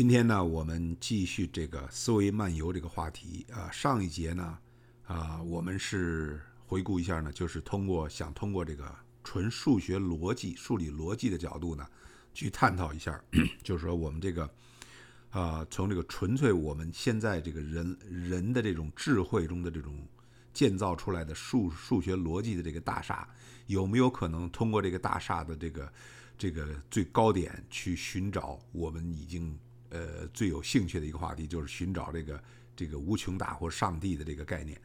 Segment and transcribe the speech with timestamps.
[0.00, 3.70] 今天呢，我们继续这个思维漫游这个话题啊。
[3.70, 4.58] 上一节呢，
[5.04, 11.86] 啊，我们是回顾一下呢，就是通过想通过这个纯数学逻辑、数理逻辑的角度呢，
[12.32, 13.22] 去探讨一下，
[13.62, 14.50] 就是说我们这个
[15.28, 19.94] 啊，从这个纯粹我们现在这个人人的这种智慧中的这种
[20.54, 23.28] 建造出来的数数学逻辑的这个大厦，
[23.66, 25.92] 有没有可能通过这个大厦的这个
[26.38, 29.54] 这个最高点去寻找我们已经。
[29.90, 32.42] 呃，最有兴趣的一个话题就是寻找这个
[32.74, 34.80] 这个无穷大或上帝的这个概念，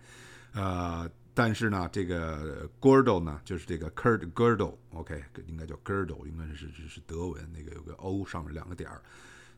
[0.54, 9.02] 呃，但是呢，这个 Gödel 呢，就是这个 Kurt Gödel，OK，应该叫 Gödel，应该是是是德文，那个有个 O 上面两个点儿，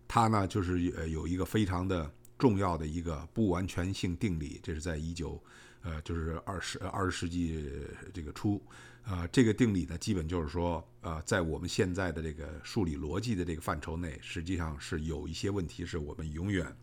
[0.07, 5.41] 他呢就是呃有一个非常的重要的一个不完全性定理，这是在一九
[5.81, 7.71] 呃就是二十二十世纪
[8.13, 8.61] 这个初。
[9.07, 16.75] 啊，这个定理呢，基本就是说，呃，在我们现在的这个数理逻辑的这个范畴内，实际上是有一些问题是我们永远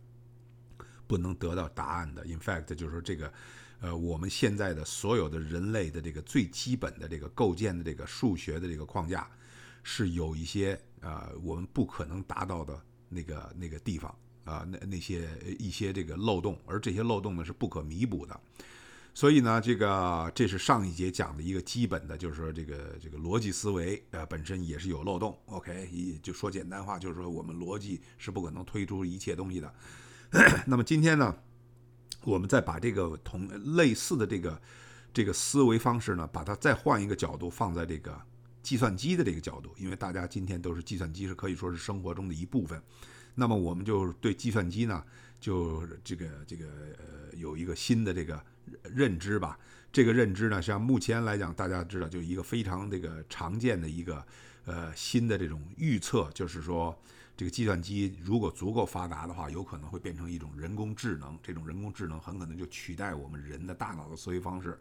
[1.06, 2.25] 不能得到答案的。
[2.25, 3.30] In fact，就是说这个，
[3.80, 9.30] 呃，我们现在的所有的人类的这个最基本的这个构建的这个数学的这个框架，
[9.83, 18.41] 是有一些呃我们不可能达到的那个那个地方啊，那那些一些这个漏洞，而这些漏洞呢是不可弥补的。
[19.17, 25.39] 所以呢，这个这是上一节讲的一个基本的，就是说这个这个逻辑思维，呃，本身也是有漏洞。
[25.47, 29.73] OK，一就说简单话，就是说我们逻辑是不可能推出一切东西的。
[30.67, 31.37] 那么今天呢，
[32.25, 34.61] 我们再把这个同类似的这个
[35.12, 38.20] 这个思维方式呢，把它再换一个角度，放在这个
[38.65, 42.83] 计算机的这个角度，因为大家今天都是计算机，是可以说是生活中的一部分。
[43.37, 45.05] 那么我们就对计算机呢，
[45.45, 46.67] 就这个这个
[46.98, 48.42] 呃，有一个新的这个。
[48.95, 49.59] 认知吧，
[49.92, 54.27] 这个认知呢，像目前来讲，大家知道，就一个非常这个常见的一个
[54.64, 56.98] 呃新的这种预测，就是说，
[57.36, 64.79] 这个计算机如果足够发达的话，有可能会变成一种人工智能，这种人工智能很可能就取代我们人的大脑的思维方式。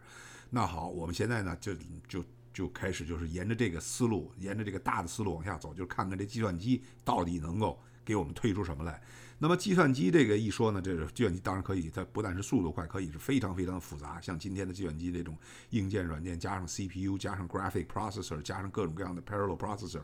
[0.48, 1.74] 那好，我们现在呢，就
[2.08, 2.24] 就
[2.54, 9.02] 就开始就是沿着这个思路，沿着这个大的思路往下走，就看看这计算机到底能够给我们推出什么来。
[9.38, 14.20] 那么计算机这个一说呢，这个计算机当然可以，它不但是速度快，可以是非常非常复杂。
[14.20, 15.36] 像今天的计算机这种
[15.70, 20.02] 硬件软件，加上 CPU，加上 graphic processor，加上各种各样的 parallel processor，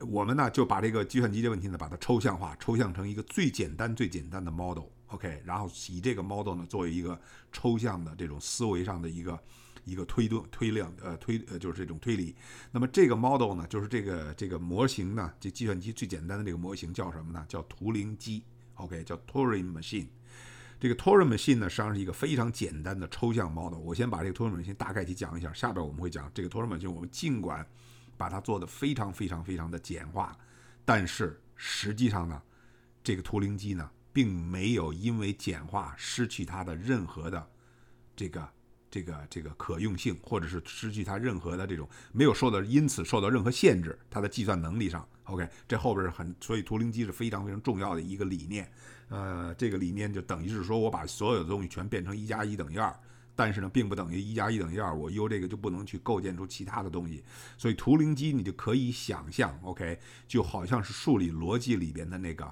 [0.00, 7.20] 我们呢就把这个计算机的问题呢，把它抽象化，抽象成一个最简单最简单的 model，OK，然后以这个 model 呢作为一个
[7.52, 9.38] 抽象的这种思维上的一个。
[9.86, 12.34] 一个推断、推量，呃，推，呃，就是这种推理。
[12.72, 17.46] 那么这个 model 呢，就是这个这个模型呢，这计算机最简单的这个模型叫什么呢？
[17.48, 18.42] 叫图灵机。
[18.74, 20.08] OK，叫 Turing machine。
[20.80, 23.78] 这个 Turing machine 呢，实际上是一个非常简单的抽象 model。
[23.78, 26.90] 我先把这个 Turing machine 大概去讲一下，下边我们会讲这个 Turing machine。
[26.90, 27.64] 我们尽管
[28.16, 30.36] 把它做的非常非常非常的简化，
[30.84, 32.42] 但是实际上呢，
[33.04, 37.48] 这个图灵机呢，并没有因为简化失去它的任何的
[38.16, 38.55] 这个。
[38.96, 48.66] 这个这个可用性，或者是失去它任何的这种没有受到，因此受到任何限制，它的计算能力上，OK，这后边很，所以图灵机是非常非常重要的一个理念。
[49.10, 52.98] 呃，这个理念就等于是说我把所有的东西全变成一加一等于二，
[53.34, 57.22] 但是呢，并不等于一加一等于二，我用这个就不能去构建出其他的东西。
[57.58, 62.50] 所以图灵机你就可以想象，OK，就好像是数理逻辑里边的那个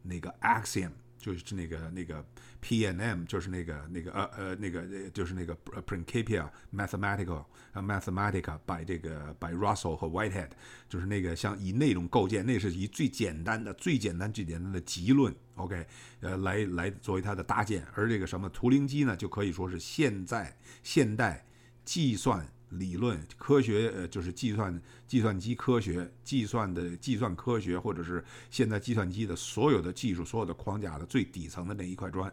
[0.00, 0.92] 那个 axiom。
[1.22, 2.26] 就是那个那个
[2.60, 5.56] P N M，就是那个那个呃呃那个就是那个
[5.86, 10.50] Principia Mathematical 呃 Mathematica by 这个 by Russell 和 Whitehead，
[10.88, 15.86] 就是那个像以那种构建，那是以最简单的、最简单、最简单的集论，OK，
[16.22, 21.46] 呃来来作为它的搭建，而这个什么图灵机呢，就可以说是现在现代
[21.84, 22.44] 计算。
[22.72, 32.32] 理论科学，呃，就是计算计算机科学、计算的计算科学，或者是现在计算机的所有的技术、所有的框架的最底层的那一块砖。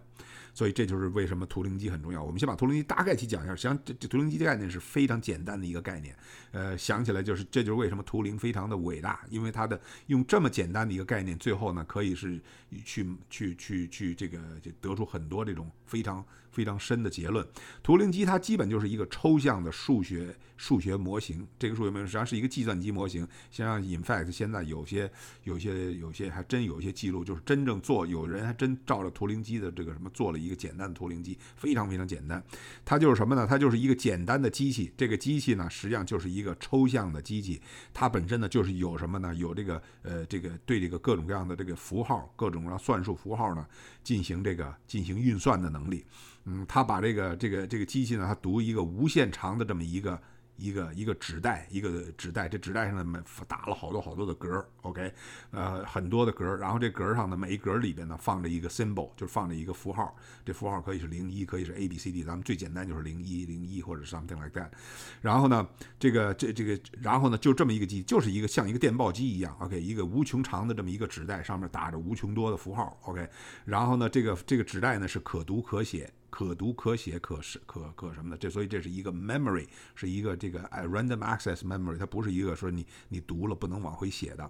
[0.51, 2.21] 所以这就是为什么图灵机很重要。
[2.21, 3.55] 我们先把图灵机大概去讲一下。
[3.55, 6.13] 实际上，这这图灵机的概念是非常简单的一个概念。
[6.51, 12.41] 呃，想起来就是，这就是为什么图灵非常的伟大，因为它的用这么简单的一个概念，最后呢可以是
[12.83, 17.47] 去去去去这个就得出很多这种非常非常深的结论。
[17.81, 21.47] 图灵机它基本就是一个抽象的数学数学模型。
[21.57, 23.25] 这个数学模型实际上是一个计算机模型。
[23.49, 25.09] 像 In fact，现在有些
[25.45, 30.49] 有些有些还真有一些记录，就是真正做有人还真照着图灵机的这个什么做了一。
[30.49, 32.43] 一个简单的图灵机非常非常简单，
[32.83, 33.45] 它就是什么呢？
[33.47, 34.91] 它就是一个简单的机器。
[34.97, 37.61] 这个机器呢，实际上就是一个抽象的机器。
[37.93, 39.35] 它本身呢，就是有什么呢？
[39.35, 43.63] 有这个呃，这个对这个各种各样的这个符号，各种各样算术符号呢，
[44.03, 46.03] 进行这个进行运算的能力。
[46.51, 50.19] 嗯，它把这个这个这个机器呢，它读一个无限长的这么一个
[50.57, 55.13] 一个一个纸袋，一个纸袋，这纸袋上呢打了好多好多的格，OK，
[55.51, 64.71] 呃，很多的格，然后这格上呢每一格里边呢放着一个 symbol，就是放着一个符号，这符号可以是零一，可以是 A B C D，咱们最简单就是零一零一或者 something like that。
[65.21, 65.65] 然后呢，
[65.99, 73.29] 这个这这个，然后呢就这么一个机，就是一个像一个电报机一样，OK，一个无穷长的这么一个纸袋，上面打着无穷多的符号，OK，
[73.65, 76.11] 然后呢这个这个纸袋呢是可读可写。
[76.39, 84.49] 可读、可写、可是可可什么的，这所以这是一个 memory，是一个这个 random access memory，它不是一个说你你读了不能往回写的。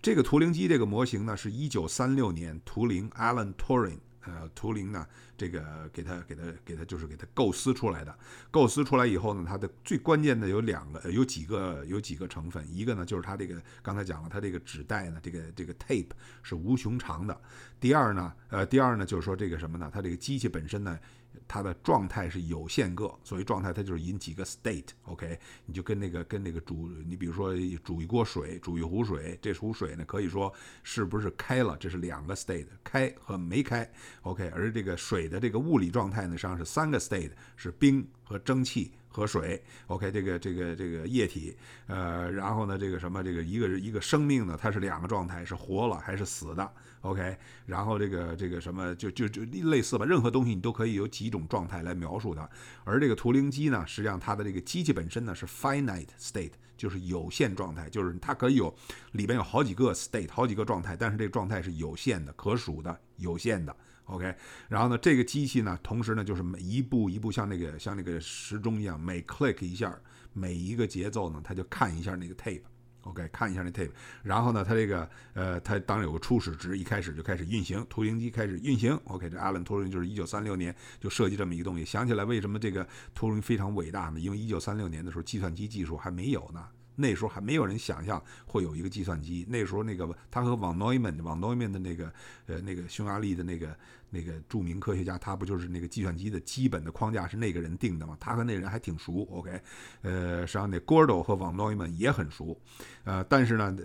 [0.00, 3.98] 这个图灵机这个模型呢，是一九三六年图灵 Alan Turing。
[4.22, 5.06] 呃，图灵呢，
[5.38, 8.14] 这个给他给他给他就是给他构思出来的。
[8.50, 12.62] 构思出来以后呢，它的最关键的有两个，有几个有几个成分。
[12.70, 16.10] 一个呢，就是它这个刚才讲了，它这个纸带呢，这个这个 tape
[16.42, 17.40] 是无穷长的。
[17.80, 19.90] 第二呢，呃，第二呢，就是说这个什么呢？
[19.90, 20.98] 它这个机器本身呢。
[21.46, 27.54] 它的状态是有限个，所以状态它就是引几个 state，OK，你就跟那个跟那个煮，你比如说
[27.84, 30.52] 煮一锅水，煮一壶水，这壶水呢可以说
[30.82, 33.88] 是不是开了，这是两个 state，开和没开
[34.22, 38.92] ，OK，而这个水的这个物理状态呢实际上是三个 state，是冰和蒸汽。
[39.10, 41.56] 和水，OK，这个这个这个液体，
[41.86, 46.72] 呃，然后呢，这个什么，这个一个一个生命呢，它是两个状态，是活了还是死的
[47.02, 47.36] ，OK，
[47.66, 52.48] 然后这个这个什么，就就就类似吧，任何东西你都可以有几种状态来描述它。
[52.84, 58.74] 而这个图灵机呢，实际上它的这个机器本身呢是 finite state，就是有限状态，就是它可以有
[59.12, 63.74] 里边有好几个 state，好几个状态，但是这个状态是有限的、可数的、有限的。
[64.06, 64.34] OK，
[64.70, 69.94] 然后呢，这个机器呢，同时呢，就是每一步一步像那个像那个时钟一样，每 click 一下，
[70.32, 72.62] 每一个节奏呢，它就看一下那个 tape
[73.02, 73.90] OK，看一下那 tape，
[74.22, 81.84] 然后呢，它这个呃，它当然有个初始值，一开始就开始运行，图灵机开始运行，OK，这 Alan Turing 就是一九三六年就设计这么一个东西。
[81.84, 84.20] 想起来为什么这个图灵非常伟大呢？
[84.20, 86.66] 因为一九三六年的时候，计算机技术还没有呢。
[87.00, 89.46] 那时候还没有人想象会有一个计算机。
[89.48, 92.12] 那时候那个他和往诺伊曼，往诺伊曼的那个
[92.46, 93.68] 呃那个匈牙利的那个
[94.10, 98.16] 那个著名科学家，他不就是那个计算机的基本的框架是那个人定的吗？
[98.18, 99.28] 他和那人还挺熟。
[99.30, 99.60] OK，
[100.00, 102.58] 呃，实际上那 Gordo 和往诺伊曼也很熟。
[103.04, 103.76] 呃，但是呢，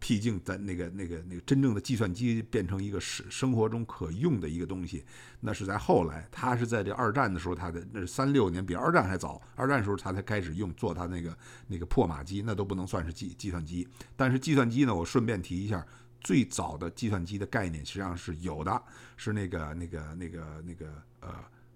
[0.00, 5.04] 毕竟在那个那个那个真正的计算机变成一个生生活中可用的一个东西，
[5.40, 6.26] 那是在后来。
[6.30, 9.42] 他是在这二战的时候，他的那是三六年，比二战还早。
[9.56, 11.36] 二战时候他才开始用做他那个
[11.66, 12.52] 那个破马机，那。
[12.52, 15.82] 都不能算是计计算机，但是计算机呢，我顺便提一下，
[16.22, 18.82] 最早的计算机的概念实际上是有的，
[19.16, 20.86] 是那个那个那个那个
[21.20, 21.34] 呃。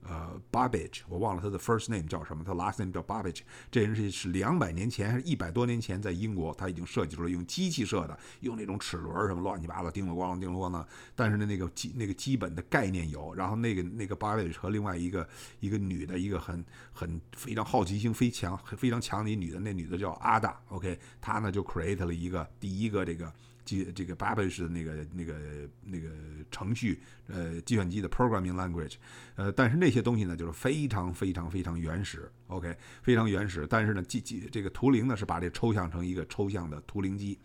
[0.08, 3.40] 呃，Babbage，我忘了他的 first name 叫什么，他 last name 叫 Babbage。
[3.72, 10.86] 这人是是两百年前还是一百多年前在英国，他已经设计出来用机器设的，用那种齿轮什么乱七八糟，叮了咣啷叮了咣啷。
[11.16, 13.34] 但是呢，那个基那个基本的概念有。
[13.34, 15.28] 然后那个那个 Babbage 和另外一个
[15.58, 23.32] 一个女的，一个很很非常好奇心非常非常强的一女的，那女的叫 Ada，OK，她呢就 create 了一个第一个这个。
[23.66, 25.34] 计这个 babash 的那个那个
[25.82, 26.08] 那个
[26.50, 28.94] 程序，呃，计算机的 programming language，
[29.34, 33.66] 呃，但是那些东西呢，就是非常非常非常原始，OK，非常原始。
[33.68, 37.38] 但是呢，计计这个图灵呢，是把这抽象成一个抽象的图灵机，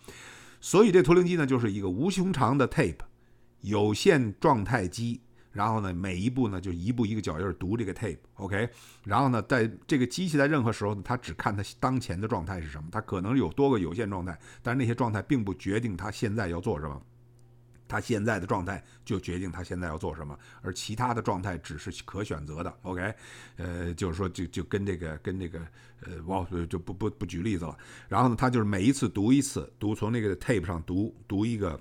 [0.61, 2.99] 所以这图灵机呢，就是一个无穷长的 tape，
[3.61, 5.19] 有限状态机。
[5.51, 8.69] 然后呢，每一步呢就一步一个脚印读这个 tape，OK。
[9.03, 12.87] 然后呢，在这个机器在任何时候呢，它只看它当前的状态是什么。
[12.89, 17.01] 它可能有多个有限状态，但是那些状态并不决定它现在要做什么。
[17.85, 23.13] 它现在的状态就决定它现在要做什么，而其他的状态只是可选择的，OK。
[23.57, 25.59] 呃，就是说，就就跟这个跟这个
[26.05, 27.77] 呃，我就不不不举例子了。
[28.07, 31.77] 然后呢，它就是每一次读一次，读从那个 tape 上读读一个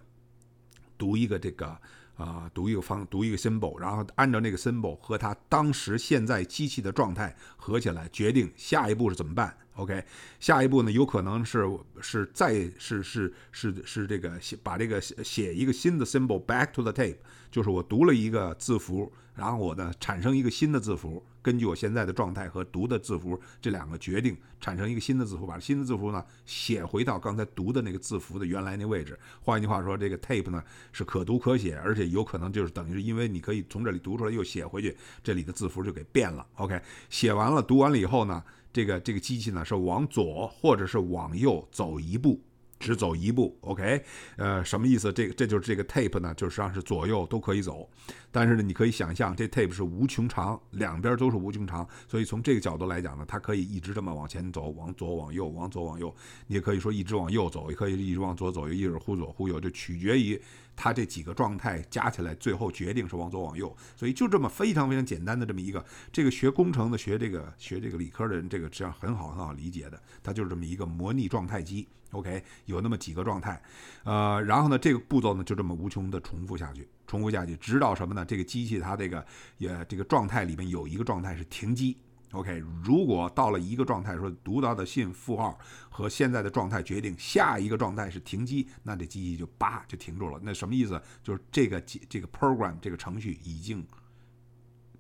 [0.99, 1.81] 读一个这个。
[2.21, 9.57] 啊，读一个方，读一个 symbol，然后按照那个 symbol 和他当时现在机器的状态合起来，决定下一步是怎么办。
[9.75, 10.05] OK，
[10.39, 11.65] 下一步呢，有可能是
[12.01, 17.17] 是再是是是是这个写把这个写写一个新的 symbol back to the tape，
[17.51, 21.25] 就是我读了一个字符，然后我呢产生一个新的字符。
[21.43, 29.19] 根据我现在的状态和读的字符这两个决定，产生一个新的字符，把新的字符呢写回到刚才读的那个字符的原来那位置。
[29.41, 30.63] 换句话说，这个 tape 呢
[30.93, 36.47] 是可读可写，而且有可能就是等于是因为你可以从这里读出来又写回去，这里的字符就给变了。
[36.57, 42.41] OK，写完了读完了以后呢，这个这个机器呢是往左或者是往右走一步。
[42.81, 44.03] 只走一步，OK，
[44.37, 45.13] 呃，什么意思？
[45.13, 47.89] 这个这就是这个 tape 呢，就实际上是左右都可以走。
[48.33, 56.15] 但是呢，你可以想象，这 tape 是无穷长，两边都是无穷长，所以从这个角度来讲呢，它可以一直这么往前走，往左往右，往左往右。
[56.47, 60.41] 你也可以说一直往右走，也可以一直往左走，一直忽左忽右，就取决于。
[60.77, 63.77] 它这几个状态加起来，最后决定是往左往右。
[63.95, 70.01] 所以就这么非常非常简单的这么一个，这个学工程的、学这个学这个理科的人，这个实际上很好很好理解的。
[70.23, 73.63] 它就是这么一个模拟状态机，OK，有那么几个状态，
[74.05, 78.25] 呃，然后呢，这个步骤呢就这么无穷的重复下去，重复下去，直到什么呢？
[78.25, 79.25] 这个机器它这个
[79.59, 81.97] 也这个状态里面有一个状态是停机。
[82.33, 90.39] OK，如果到了一个状态，说读到的信负号和现在的状态决定下一个状态是停机，那这机器就叭就停住了。
[90.41, 91.03] 那什么意思？
[91.25, 93.85] 就是这个这个 program 这个程序已经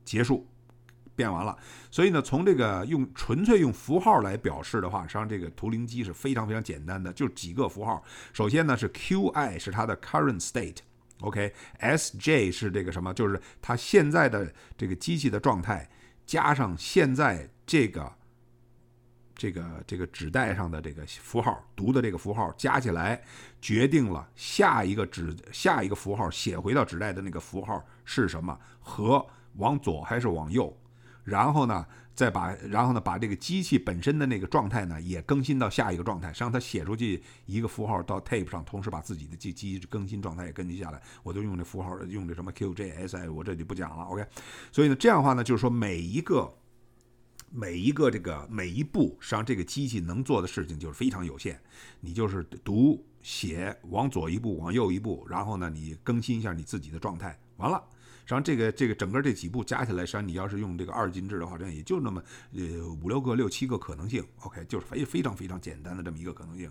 [0.05, 0.45] 结束
[1.20, 1.54] 变完了。
[1.90, 8.02] 所以呢，从这个用纯粹用符号来表示的话，实际上这个图灵机是非常非常简单的，就几个符号。
[8.32, 13.12] 首先呢是 QI 是它的 current state，OK，SJ 是这个什么？
[13.12, 15.86] 就是它现在的这个机器的状态。
[16.24, 18.12] 加上现在这个
[19.34, 23.20] 这个这个纸带上的这个符号读的这个符号加起来，
[23.60, 30.72] 决定了下一个纸下一个符号写回到纸带的那个符号是什么和往左还是往右，
[31.30, 44.26] 然后呢再把然后呢把这个机器本身的那个状态呢也更新到下一个状态，实际上它写出去一个符号到 tape 上，同时把自己的机机更新状态也更新下来，我就用这符号用这什么 QJSI，我这就不讲了，OK。
[44.72, 46.52] 所以呢这样的话呢就是说每一个。
[47.52, 51.60] 每一个这个每一步，实际上这个机器能做的事情就是非常有限。
[51.99, 57.82] 你就是读写，往左一步，往右一步，然后呢，你更新一下你自己的状态，完了。
[58.30, 62.22] 实际上这个这个整个这几步加起来，实际上你要是用这个二进制的话，这样也就那么
[62.52, 64.25] 呃五六个、六七个可能性。
[64.42, 66.70] OK，就是非非常非常简单的这么一个可能性。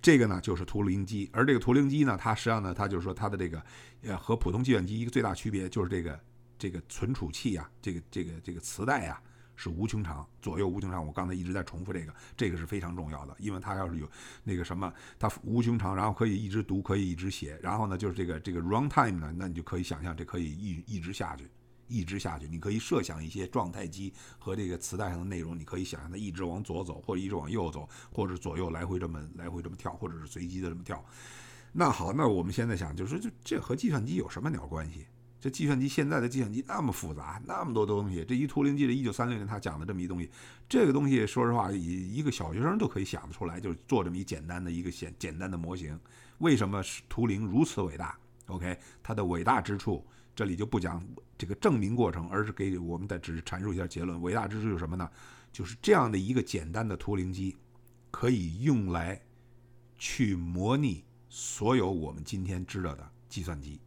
[0.00, 3.62] 这个呢就是图灵机，而这个图灵机呢，它实际上呢，它就是说它的这个
[4.02, 6.18] 呃和普通计算机一个最大区别就是这个
[6.58, 9.20] 这个存储器啊，这个这个这个磁带呀。
[9.56, 11.04] 是无穷长，左右无穷长。
[11.04, 14.10] 我刚才一直在重复这个，这个是非常重要的，因为它要是有
[14.42, 21.48] 那个什么，它无穷长，然后可以一直读，可以一直写，然后呢，就是这个这个 runtime 呢，那你就可以想象，这可以一一直下去，
[21.88, 22.48] 一直下去。
[22.48, 31.04] 你可以设想一些状态机和这个磁带上的内容，你可以想象它一直往左走，或者一直往右走，或者左右来回这么来回这么跳，或者是随机的这么跳。
[31.72, 35.06] 那好，那我们现在想，就是这这和计算机有什么鸟关系？
[35.44, 38.24] 这计算机现在的计算机那么复杂，那么多东西。
[38.26, 40.30] 这一图灵机的一九三六年他讲的这么一东西，
[40.66, 46.00] 这个东西说实话，一一个小学生都可以想得出来，就是做这么一简单的一个简简单的模型。
[46.38, 50.02] 为什么图灵如此伟大？OK，它的伟大之处，
[50.34, 54.18] 这里就不讲这个证明过程，而是给我们的只是阐述一下结论。
[54.22, 55.06] 伟大之处是什么呢？
[55.52, 57.54] 就是这样的一个简单的图灵机，
[58.10, 59.20] 可以用来
[59.98, 63.78] 去模拟所有我们今天知道的计算机。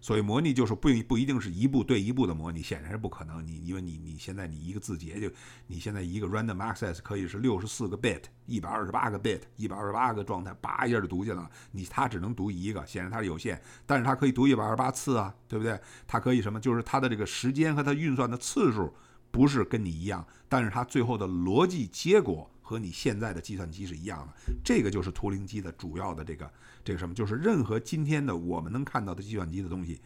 [0.00, 3.46] 所以模拟就是不不一定是一步对一步的模拟，显然是不可能。
[3.46, 5.30] 你因为你你现在你一个字节就，
[5.66, 11.50] 你现在一个 random access 可以是六十四个 bit，一百二十八个 bit，一百二十八个状态，叭一下就读进了。
[11.72, 15.78] 你它只能读一个，显然它是有限，但是它可以读一百二十八次啊，对不对？
[16.06, 16.58] 它可以什么？
[16.58, 18.94] 就是它的这个时间和它运算的次数
[19.30, 22.50] 不是跟你一样，但是它最后的逻辑结果。
[22.70, 26.48] 和你现在的计算机是一样的，这个就是图灵机的主要的这个
[26.84, 30.00] 这个什么，就是任何今天的我们能看到的计算机的东西，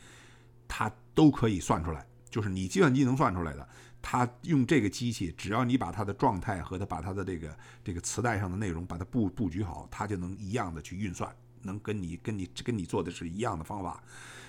[0.67, 2.07] 它都可以算出来。
[2.31, 3.69] 就是你计算机能算出来的，
[4.01, 7.55] 它用这个机器，只要你把它的状态和它把它的这个
[7.85, 11.31] 这个磁带上的内容把它布布局好，它就能一样的去运算，
[11.61, 14.03] 能跟你跟你跟你做的是一样的方法。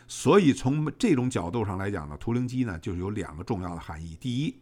[0.07, 4.55] 所以从这种角度上来讲呢，图灵机呢就是有两个重要的含义：第一，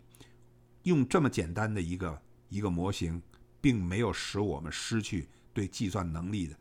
[0.86, 2.20] 用这么简单的一个
[2.50, 3.22] 一个模型。
[3.64, 6.56] 并没有使我们失去对计算能力的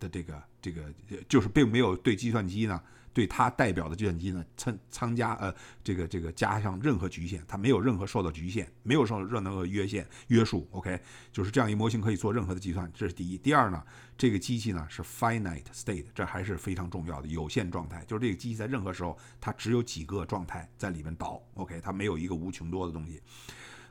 [0.00, 0.92] 的这个这个，
[1.28, 10.66] 就是并没有对计算机呢，对它代表的计算机呢，参参加呃这个这个加上任何局限，它没有任何受到局限，没有受到任何约限约束。
[10.72, 11.00] OK，
[11.32, 13.38] 就是这样一模型可以做任何的计算，这是第一。
[13.38, 13.80] 第二呢，
[14.16, 21.40] 这个机器呢是 finite state，这还是非常重要的有限状态，就是这个机器在任何时候它只有几个状态在里面倒。
[21.54, 23.22] OK，它没有一个无穷多的东西，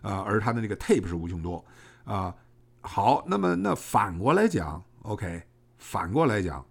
[0.02, 1.64] 呃，而它的这个 tape 是无穷多
[2.04, 2.36] 啊。
[2.82, 5.44] 好，那么那反过来讲，OK，
[5.78, 6.66] 反过来讲，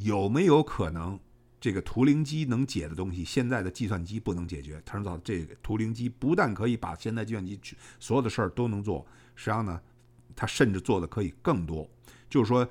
[0.00, 1.18] 有没有可能
[1.60, 4.82] 这个图灵机能解的东西，现在的计算机不能解决？
[4.84, 7.60] 他说，这个图灵机不但可以把现在计算机
[7.98, 9.80] 所有的事儿都能做，实际上呢，
[10.34, 11.88] 它甚至做的可以更多。
[12.28, 12.68] 就是说，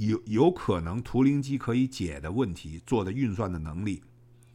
[0.00, 4.02] 有有可能图灵机可以解的问题，做的运算的能力。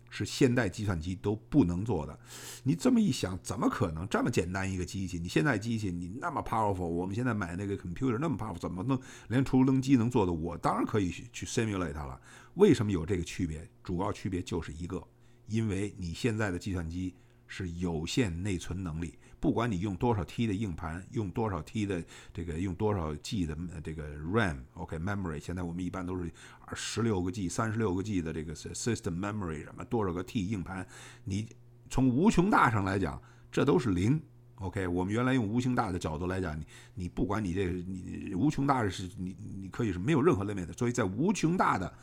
[0.10, 2.20] 是现代计算机都不能做的。
[2.64, 5.20] 你这么一想，怎么可能这么简单一个机器？
[5.20, 10.32] 你现在机器你那么 powerful，我们现在买那个 computer 那么 powerful，怎么能连除能机能做的？
[10.32, 12.20] 我当然可以去 simulate 它了。
[12.56, 13.68] 为什么有这个区别？
[13.84, 15.02] 主要区别就是一个，
[15.48, 17.14] 因为你现在的计算机
[17.48, 22.04] 是有限内存能力，不管你用多少 T 的硬盘，用多少 T 的
[22.34, 26.30] 这个，用多少 G 的这个 RAM，OK，memory，现在我们一般都是
[26.74, 30.86] 十六个 G、三十六个 G 的这个 system memory，什么多少个 T 硬盘，
[31.24, 31.48] 你
[31.90, 34.22] 从无穷大上来讲，这都是零。
[34.56, 36.66] OK，我们原来用无穷大的角度来讲，你
[36.96, 41.94] 你不管你这个你无穷大是你你可以是没有任何 limit 的，所以在无穷大的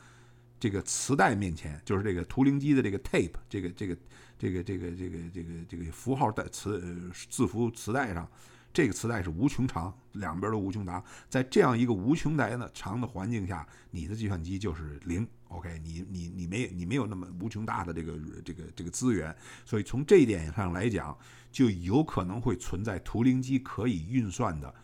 [0.59, 3.97] 这个磁带面前，就是这个图灵机的这个 tape，这个这个
[4.39, 8.29] 这个这个这个这个这个符号带磁字符磁带上，
[8.73, 15.27] 这个磁带是无穷长，两边都无穷大，在这样一个无穷大的长的环境下，你的计算机就是零。
[15.49, 19.35] OK，你你你没你没有那么无穷大的这个这个这个资源，
[19.65, 21.17] 所以从这一点上来讲，
[21.53, 24.75] 就有可能会存在图灵机可以运算的，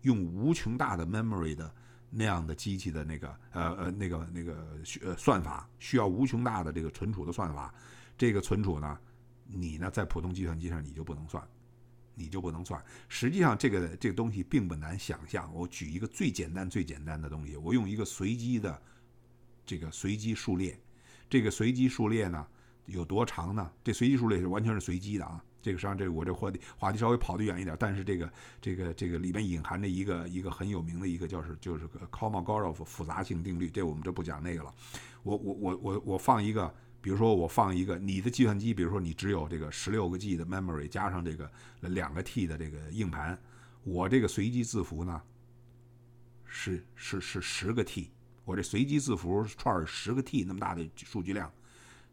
[0.00, 1.70] 用无穷大的 memory 的
[2.10, 7.74] 那样的机器的那个呃呃那个那个呃算法，需要无穷大的这个存储的算法。
[8.16, 8.98] 这个存储呢，
[9.46, 11.46] 你呢在普通计算机上你就不能算，
[12.14, 12.82] 你就不能算。
[13.08, 15.52] 实际上这个这个东西并不难想象。
[15.54, 18.82] 我举一个最简单最简单的东西，我用一个随机的。
[19.66, 20.80] 这个随机数列，
[21.28, 22.46] 这个随机数列呢
[22.86, 23.70] 有多长呢？
[23.84, 25.44] 这随机数列是完全是随机的啊。
[25.60, 33.68] 这个实际上，这个我这话题话题稍微跑得远一点，但是这个这个这个里面隐含着一个一个很有名的一个叫是就是个 Kolmogorov 复杂性定律。
[33.68, 34.72] 这我们就不讲那个了。
[35.24, 41.50] 我我我我我放一个，比如说我放一个你的计算机，比如说你只有这个十六个 G 的 memory 加上这个
[41.80, 43.38] 两个 T 的这个硬盘，
[43.82, 45.20] 我这个随机字符呢
[46.44, 48.10] 是是是十个 T。
[48.44, 51.52] 我这随机字符串十个 T 那么大的数据量，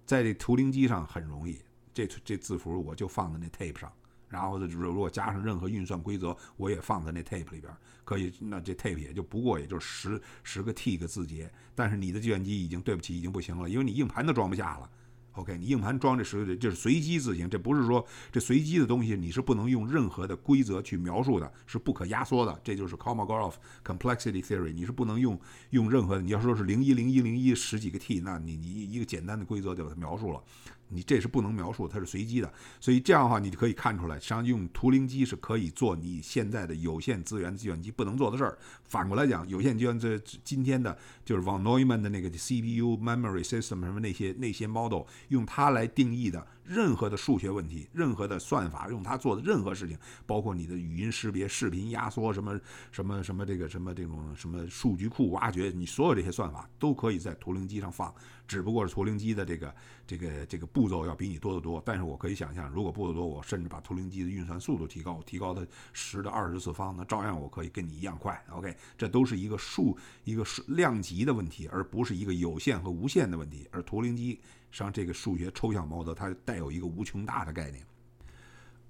[0.05, 1.59] 在这图灵机上很容易。
[1.95, 3.89] 这这字符我就放在那 tape 上，
[4.27, 7.73] 然后呢，如果加上任何运算规则，我也放在那 tape 里边，
[8.03, 8.33] 可以。
[8.39, 11.49] 那这 tape 也就不过也就十十个 T 个字节。
[11.73, 14.89] 但是你的计算机已经对不起，已经不行了，因为你硬盘都装不下了。
[15.33, 22.57] OK，你硬盘装这十个就是随机字形，这不是说这随机的东西你是不能用任何的规则去描述的，是不可压缩的。
[22.63, 25.37] 这就是 Kolmogorov complexity theory，你是不能用
[25.71, 26.21] 用任何的。
[26.21, 30.41] 你要说是零一零一零一十几个 T，那你你一个简单的规则就把它描述了。
[30.89, 38.57] 你这是不能描述，它是随机的，所以这样的话，你就可以看出来，实际上用图灵机是可以做你现在的有限资源计算机不能做的事儿。
[38.83, 46.45] 反过来讲，有限计算这今天的就是 von Neumann 的那个 CPU memory system 什么那些那些 model，用它来定义的。
[46.67, 49.95] 任何的数学问题，任何的算法，用它做的任何事情，
[50.25, 52.59] 包括你的语音识别、视频压缩，什么
[52.91, 58.11] 什么什么这个什么这种什么数据库挖掘，你所有这些算法都可以在图灵机上放，
[58.47, 61.81] 只不过是图灵机的这个这个这个步骤要比你多得多。
[61.85, 68.43] 但是我可以想象，如果步骤多，我甚至把图灵机的运算速度提高，提高到十的二十次方，那照样我可以跟你一样快。
[68.51, 73.67] OK，这都是一个数一个数量级的问题，而不是一个有限和无限的问题。
[73.71, 74.39] 而图灵机。
[74.71, 77.81] 上，这个数学抽象模的，它带有一个无穷大的概念。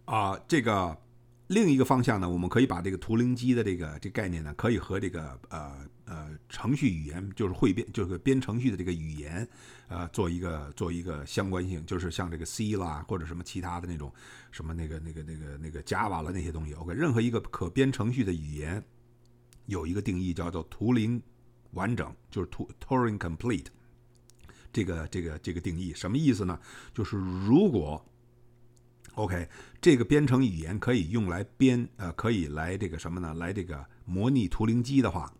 [0.05, 0.97] 啊，这个
[1.45, 9.47] 另一个方向呢，我们可以把这个图灵机的这个这概念呢，可以和这个呃呃程序语言，就是汇编，就是编程序的这个语言，
[9.87, 14.11] 呃，做一个做一个相关性，就是像这个 C 啦，或者什么其他的那种
[14.51, 16.73] 什么那个那个那个那个 Java 了那些东西。
[16.73, 18.83] OK，任何一个可编程序的语言，
[19.65, 21.21] 有一个定义叫做图灵
[21.71, 23.67] 完整，就是图 Turing complete。
[24.71, 26.59] 这个这个这个定义什么意思呢？
[26.93, 28.05] 就是如果
[29.13, 29.47] ，OK，
[29.79, 33.33] 这个编程语言可以用来编呃，可以来这个什么呢？
[33.35, 35.33] 来这个模拟图灵机的话，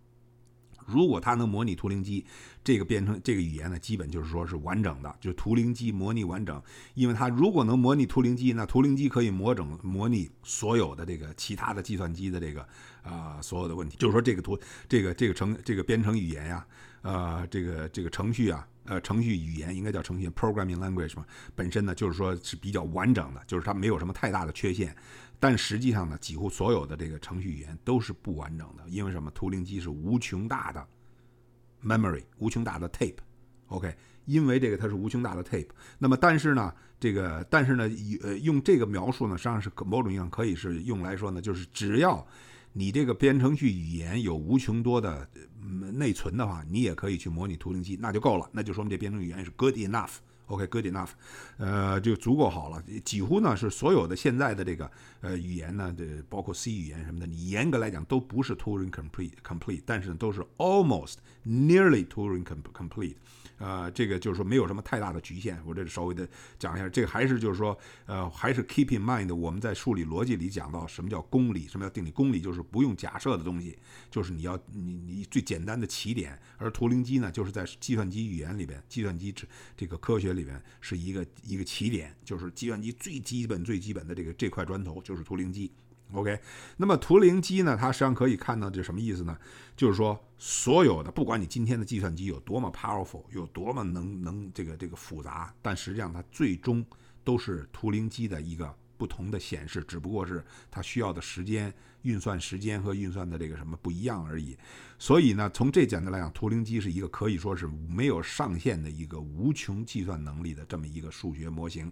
[0.86, 2.26] 如果它能模拟图灵机，
[2.64, 6.62] 这个编程这个语言呢，基本就是说是完整的，就图灵机模拟完整。
[6.94, 12.68] 因为它如果能模拟图灵机，那图灵机可以模整模拟所有的这个其他的计算机的这个
[13.04, 13.98] 啊所有的问题。
[13.98, 16.66] 就是说这个图这个这个程这个编程语言呀，
[17.02, 18.68] 呃，这个这个程序啊。
[18.88, 24.96] 呃，程序语言应该叫程序 （programming language） 嘛，本身呢就是说是比较完整的，就是它没有什么太大的缺陷。
[25.40, 29.32] 但实际上呢，几乎所有的这个程序语言都是不完整的，因为什么？
[29.32, 30.88] 图灵机是无穷大的
[31.84, 33.96] memory，无穷大的 tape，OK？
[34.26, 35.70] 因为这个它是无穷大的 tape。
[35.98, 37.90] 那么，但是呢，这个但是呢，
[38.24, 42.26] 呃，用这个描述呢，实际上是某种意义上可以是用来说呢，就是只要。
[42.78, 45.26] 你这个编程序语言有无穷多的
[45.94, 50.16] 内存的话，你也可以去模拟图灵机，那就够了，那就说明这编程语言是 good enough。
[50.48, 51.10] OK，good enough，
[51.58, 52.84] 呃，就足够好了。
[53.04, 54.90] 几乎呢是所有的现在的这个
[55.22, 63.16] 呃语言呢，这包括 C 语言什么的，你严格来讲都不是 Turing complete complete，但是呢都是 almost nearly Turing complete。
[63.58, 65.60] 呃，这个就是说没有什么太大的局限。
[65.66, 72.12] 我这稍微的讲一下，这个还是就是说，呃，还是 keep in mind 我们在数理逻辑里讲到什么叫公理，什么叫定理。
[72.12, 73.76] 公理就是不用假设的东西，
[74.12, 76.38] 就是你要你你最简单的起点。
[76.58, 80.36] 而图灵机呢，就是在计算机语言里边，计算机这这个科学。
[80.36, 85.72] 里边是一个一个起点，就是计算机最基本最基本的这个这块砖头就是图灵机。
[86.14, 86.40] OK，
[86.78, 89.38] 那么图灵机呢，它实际上可以看到这什么意思呢？
[89.76, 96.86] 就是说所有的不管你今天的计算机有多么 powerful，有多么能能这个这个复杂，但实际上它最终
[97.24, 98.74] 都是图灵机的一个。
[98.98, 100.42] 不同的显示，只不过是
[100.72, 101.72] 它需要的时间、
[102.04, 104.58] 运算时间和运算的这个什么不一样而已。
[104.98, 111.92] 所以呢，从这角度来讲，图灵机是一个可以说是没有上限的一个无穷计算能力的这么一个数学模型，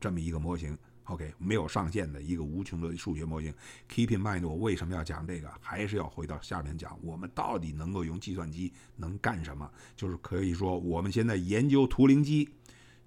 [0.00, 0.78] 这么一个模型。
[1.06, 3.54] OK，没有上限的一个无穷的数学模型。
[3.88, 5.48] Keep in mind，我为什么要讲这个？
[5.60, 9.70] 还是要回到下面讲，我们到底能够用计算机能干什么？
[9.96, 12.48] 就是可以说，我们现在研究图灵机，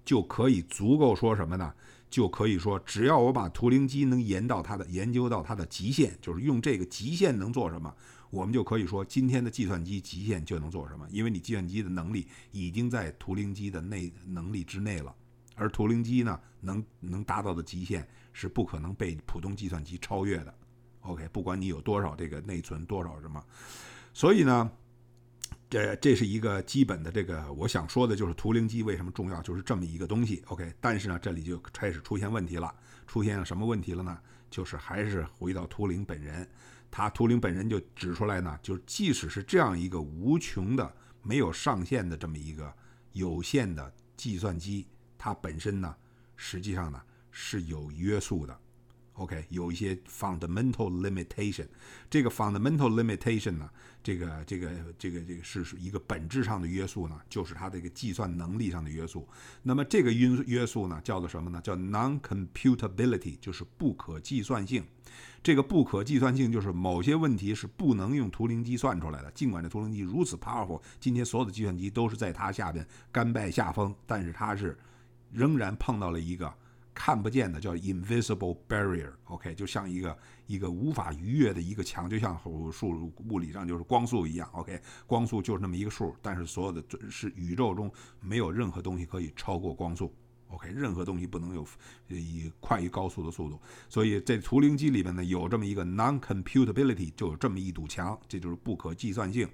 [0.04, 1.74] 就可以足够说什么呢？
[2.08, 7.94] 就可以说，只要我把图灵机能研到它的研究到它的极限，就是用这个极限能做什么，
[8.30, 11.06] 我们就可以说今天的计算机极限就能做什么。
[11.10, 15.14] 因为你计算机的能力已经在图灵机的内能力之内了，
[15.60, 20.54] 而图灵机呢，能能达到的极限是不可能被普通计算机超越的。
[21.02, 23.44] OK，不管你有多少这个内存，多少什么，
[24.14, 24.70] 所以呢。
[25.68, 30.42] 这这是一个基本的这个，我想说的就是图灵机为什么重要，就是这么一个东西。
[30.48, 32.74] OK，但是呢，这里就开始出现问题了，
[33.06, 34.18] 出现了什么问题了呢？
[34.50, 36.48] 就是还是回到图灵本人，
[36.90, 40.92] 他图灵本人就指出来呢，就是即使是这样一个无穷的、
[41.22, 42.74] 没有上限的这么一个
[43.12, 44.88] 有限的计算机，
[45.22, 45.94] 它本身呢，
[46.34, 46.98] 实际上呢
[47.30, 48.58] 是有约束的。
[49.14, 51.66] OK，有一些 fundamental limitation。
[52.08, 53.68] 这个 fundamental limitation 呢，
[54.02, 59.28] 这个这个这个这个是一个本质上的约束呢，就是它的一个计算能力上的约束。
[59.62, 61.60] 那么这个约约束呢，叫做什么呢？
[61.60, 64.82] 叫 non-computability，就是不可计算性。
[65.42, 69.30] 这个不可计算性就是某些问题是不能用图灵机算出来的。
[69.32, 74.78] 尽管这图灵机如此 powerful，今天所有的计算机都是在它下边甘拜下风，但是它是
[75.32, 76.52] 仍然碰到了一个。
[76.92, 82.38] 看不见的叫 invisible barrier，OK，就像一个一个无法逾越的一个墙，就像
[82.70, 87.90] 数物理上就是光速一样，OK，光速就是那么一个数，但是所有的是宇宙中
[88.20, 90.12] 没有任何东西可以超过光速
[90.48, 91.64] ，OK，任何东西不能有
[92.08, 99.48] 以快于高速的速度，所以在图灵机里面呢有这么一个 non-computability，就有这么一堵墙，这就是不可计算性，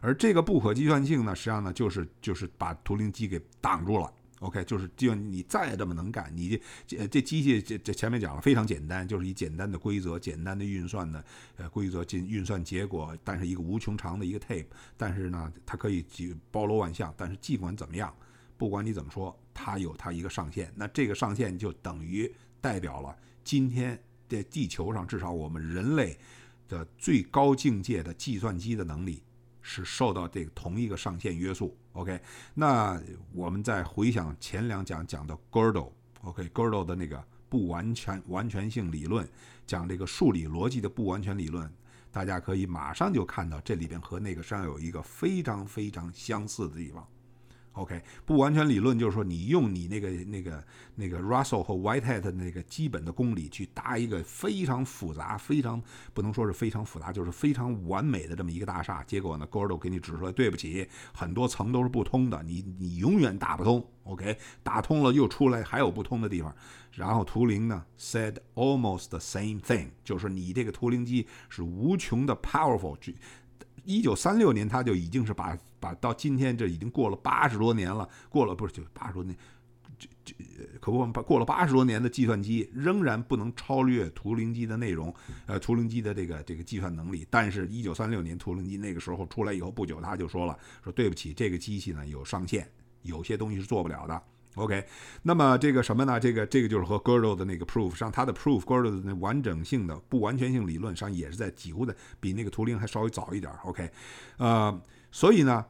[0.00, 4.12] 而这个不可计算性呢，实际上呢就是就是把图灵机给挡住了。
[4.40, 11.24] OK，就是就你再这么能干，你这这机器这这前面讲了非常简单，就是以简单的规则、简单的运算的
[11.56, 16.04] 呃规则进运算结果，但是一个无穷长的一个 tape，但是呢，它可以
[16.50, 17.12] 包罗万象。
[17.16, 18.14] 但是尽管怎么样，
[18.56, 20.72] 不管你怎么说，它有它一个上限。
[20.76, 26.16] 那这个上限就等于代表了今天在地球上至少我们人类
[26.68, 29.22] 的最高境界的计算机的能力。
[29.60, 32.20] 是受到这个同一个上限约束，OK？
[32.54, 33.00] 那
[33.32, 39.28] 我们再回想前两讲讲的 Gödel，OK？Gödel 的那个不完全完全性理论，
[39.66, 41.70] 讲这个数理逻辑的不完全理论，
[42.10, 47.06] 大家可以马上就看到这里边和那个上有一个非常非常相似的地方。
[47.78, 50.64] OK，不完全理论就是说，你用你那个那个
[50.96, 55.80] 那个 Russell 和 Whitehead 那个基本的公理去搭一个非常复杂、非常
[56.12, 59.04] 不能说是非常复杂，就是非常完美的这么一个大厦。
[59.04, 63.86] 结果呢，Gödel 给你指出来，对不起，很多层都是不通的，你你永远打不通。
[64.02, 66.52] OK，打通了又出来还有不通的地方。
[66.92, 72.96] 然后图灵呢 said almost the same thing，就是你这个图灵机是无穷的 powerful。
[73.88, 79.34] 一九三六年，他就已经是把把到今天，这已经过了八十多年了，过了不是就八十多年，
[79.98, 80.34] 这这
[80.78, 85.12] 可不过了八十多年的计算机仍然不能超越图灵机的内容，
[85.46, 87.26] 呃，图灵机的这个这个计算能力。
[87.30, 92.70] 但是，一九三六年图灵机那个时候出来以后不久，他就说了，说对不起，这个机器呢有上限，
[93.00, 94.22] 有些东西是做不了的。
[94.58, 94.84] OK，
[95.22, 96.18] 那么这个什么呢？
[96.18, 103.52] 这个这个就是和 Gödel 的那个 proof 上，它的 proof，Gödel 的那完整性的不完全性理论上也是在几乎的比那个图灵还稍微早一点。
[103.64, 103.88] OK，
[104.38, 105.64] 呃，所以呢，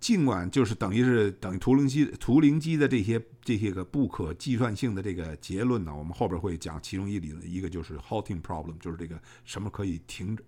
[0.00, 10.42] 尽管就是等于是等于图灵机图灵机的这些这些个不可计算性的这个结论呢，我们后边会讲其中一理论，一个就是 halting problem，就是这个什么可以停止。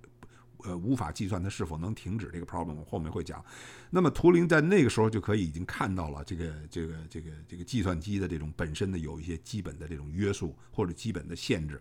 [0.65, 3.45] 呃，无法计算它是否能停止这个 problem，我后面会讲。
[3.91, 11.81] 那么图灵在那个时候就可以已经看到了这个这个这个这个计算机的这种本身的有一些基本的这种约束或者基本的限制。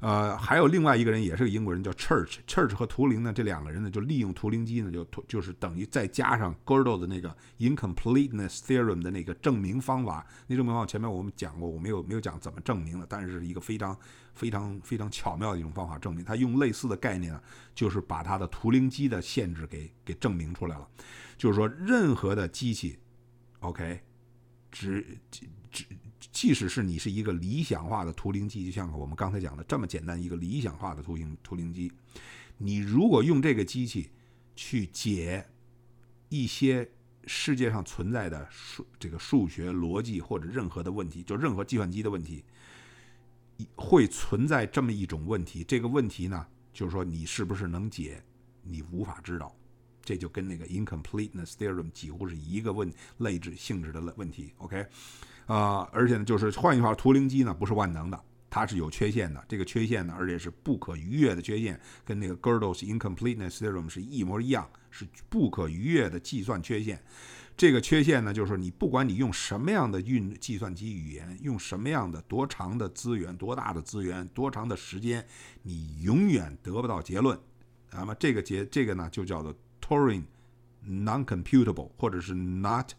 [0.00, 10.26] 呃，还有另外一个人也是个英国人叫 Church，Church 和图灵呢这两个人呢就利用图灵机呢就就是等于再加上 Gödel 的那个 incompleteness theorem 的那个证明方法。
[10.46, 13.94] 那证明方法前面我们讲过，我没有没有讲怎么证明的，但是是一个非常。
[14.34, 17.42] 非常非常巧妙的一种方法证明，他用类似的概念呢，
[17.74, 20.88] 就是把他的图灵机的限制给给证明出来了。
[21.36, 22.98] 就是说，任何的机器
[23.60, 24.00] ，OK，
[24.70, 25.18] 只
[25.70, 25.86] 只
[26.32, 31.90] 即使是你是一个理想化的图灵机，就像我们刚才讲的这么简单一个理想化的图形图灵机，
[32.58, 34.10] 你如果用这个机器
[34.54, 35.46] 去解
[36.28, 36.88] 一些
[37.26, 42.44] 世界上存在的数这个数学逻辑或者任何的问题，就任何计算机的问题，
[43.76, 45.64] 会存在这么一种问题。
[45.64, 48.22] 这个问题呢，就是说你是不是能解，
[48.62, 49.54] 你无法知道。
[50.02, 54.52] 这就跟那个 incompleteness theorem 几乎是一个问类质性质的问题。
[54.56, 54.84] OK，
[55.46, 59.44] 啊，而且呢，就是换句话说，图灵机呢不是万能的，它是有缺陷的。
[59.46, 67.00] 这个缺陷呢，而且是不可逾越的缺陷，跟那个 Gödel's incompleteness theorem 是一模一样，是不可逾越的计算缺陷。
[67.60, 75.22] 这个缺陷呢，就是你不管你用什么样的运计算机语言，用什么样的多长的资源、多大的资源、多长的时间，
[75.62, 77.38] 你永远得不到结论。
[77.92, 80.22] 那么这个结这个呢，就叫做 Turing
[80.88, 82.92] non-computable，或者是 not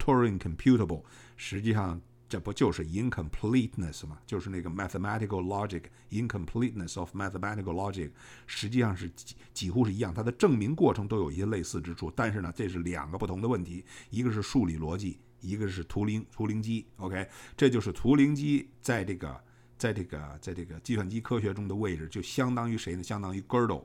[0.00, 1.04] Turing computable。
[1.36, 2.00] 实际上
[2.32, 4.18] 这不就是 incompleteness 吗？
[4.24, 8.10] 就是那个 mathematical logic incompleteness of mathematical logic，
[8.46, 12.10] 实际上是几几乎是一样，它的证明过程都有一些类似之处。
[12.16, 16.86] 但是呢，这是两个不同的问题，一个是数理逻辑，一个是图灵图灵机。
[16.96, 19.44] OK，这就是图灵机在这个
[19.76, 23.02] 在这个在这个计算机科学中的位置，就相当于谁呢？
[23.02, 23.84] 相当于 Gödel。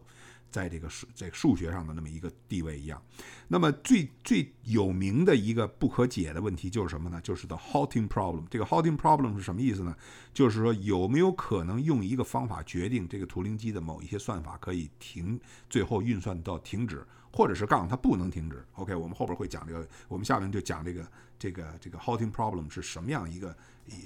[0.49, 3.01] 在这个数在数学上的那么一个地位一样，
[3.47, 7.19] 那么最最有名的一个不可解的问题就是什么呢？
[7.21, 8.45] 就是 the halting problem。
[8.49, 9.95] 这个 halting problem 是什么意思呢？
[10.33, 18.65] 就是说有没有可能用一个方法决定这个图灵机的某一些算法可以停，最后运算到停止，或者是告诉它不能停止。
[18.73, 23.55] OK，我们后边会讲这个，我们下面就讲这个这个这个 halting problem 是什么样一个。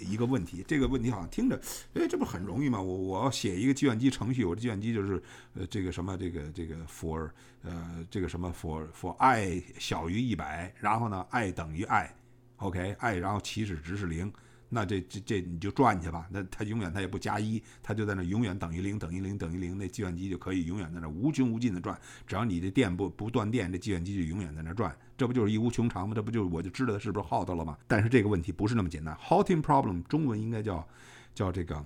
[0.02, 1.60] 一个问题，这个问题好像听着，
[1.94, 2.82] 哎，这不很容易吗？
[2.82, 5.22] 我我要写一个计算机程序，我的计算机就是
[5.54, 7.30] 呃这个什么这个这个 for
[7.63, 14.32] 呃这个什么 for for i 小于一百，然后呢 i 等于 i，OK，i 然后起始值是零。
[14.74, 26.16] 那这这这你就转去吧，那它永远它也不加一，它就在那永远等于零等于零等于零，那计算机就可以永远在那无穷无尽的转，只要你的电不不断电，这计算机就永远在那转，这不就是一无穷长吗？
[26.16, 27.78] 这不就是我就知道它是不是耗到了吗？
[27.86, 30.88] 但是这个问题不是那么简单，halting problem 中文应该叫
[31.36, 31.86] 叫这个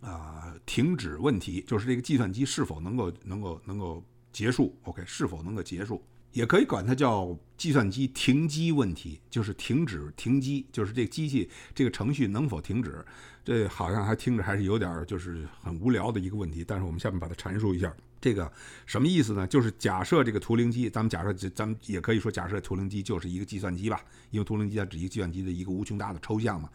[0.00, 6.02] 啊停止问题，就是这个计算机是否能够能够能够结束？OK，是否能够结束？
[6.34, 13.02] 也可以管它叫计算机停机问题，就是停止停机，就是这个机器这个程序能否停止？
[13.44, 16.64] 这好像还听着还是有点就是很无聊的一个问题。
[16.66, 18.50] 但是我们下面把它阐述一下，这个
[18.84, 19.46] 什么意思呢？
[19.46, 26.68] 就是假设这个图灵机，咱们假设咱们也可以说假设图灵机就是一个计算机吧，因为图灵机它只一个计算机的一个无穷大的抽象嘛。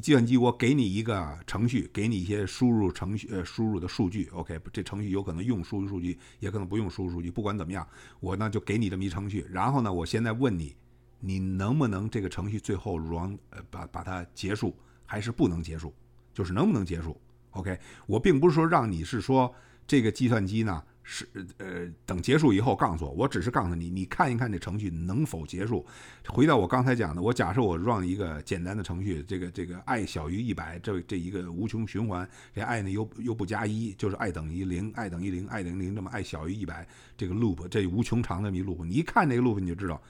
[0.00, 7.30] 计算机，我给你一个程序，给你一些输入程序呃输入的数据，OK，这程序有可能用输入数据，也可能不用输入数据。
[7.30, 7.86] 不管怎么样，
[8.20, 10.76] 我呢就给你这么一程序，然后呢，我现在问你，
[11.18, 15.92] 你能不能这个程序最后 run 呃把把它结束，还是不能结束？
[16.32, 19.52] 就是能不能结束？OK，我并不是说让你是说
[19.86, 20.82] 这个计算机呢。
[21.12, 21.26] 是
[21.58, 25.84] 呃，等结束以后告诉我，我只是告诉你，你看一看这程序能否结束。
[26.28, 39.42] 回到我刚才讲的，我假设我 run 一个简单的程序，这个这个 i 小于一百，这这一个无穷循环，这 i 呢又又不加一，就是 i 等于零，i 等于零，i 等于零，这么 i 小于一百，这个 loop 这无穷长的一 loop，你一看这个
[39.42, 40.00] loop 你就知道，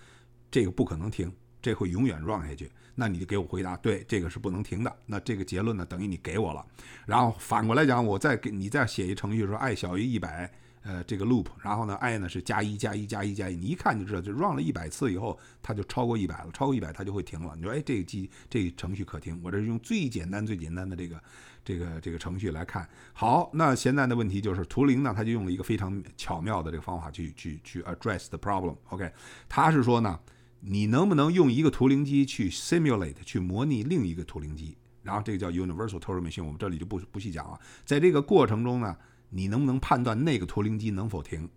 [0.51, 1.33] 这个不可能停，
[1.63, 2.71] 这会永远 run 下去。
[2.95, 4.95] 那你就给我回答，对，这个是不能停的。
[5.07, 6.63] 那这个结论呢，等于你给我了。
[7.07, 10.53] 然后反过来讲，我再给你再写一程序说 i 小于一百。
[10.83, 17.55] 呃，这个 loop，然后呢，i 呢是加一加一加一加一，你一看就知道，就 run 了一百次以后，它就超过一百了，超过一百它就会停了。
[17.55, 19.39] 你说，哎，这个机这个程序可停？
[19.45, 21.23] 我这是用最简单最简单的这个
[21.63, 22.89] 这个这个程序来看。
[23.13, 28.77] 好，那现在的问题就是图灵呢，他就用了一个非常巧妙的这个方法去去去 address the problem。
[28.89, 29.13] OK，
[29.51, 30.19] 他是说呢，
[30.61, 34.79] 你能不能用一个图灵机去 simulate 去模拟另一个图灵机？
[35.03, 37.61] 然后这个叫 universal Turing machine，我们这里就不不细讲了。
[37.85, 38.97] 在这个过程中呢。
[39.31, 41.49] 你能不能判断那个图灵机能否停？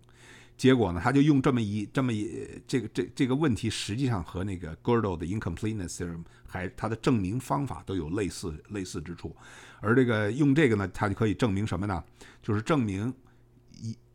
[0.56, 9.34] 结果呢，他就用这么一这么一这个这这个问题，实际上和那个 Gödel 的 incompleteness theorem 还它的证明方法都有类似类似之处。
[9.80, 12.02] 而这个用这个呢，它就可以证明什么呢？
[12.40, 13.12] 就是证明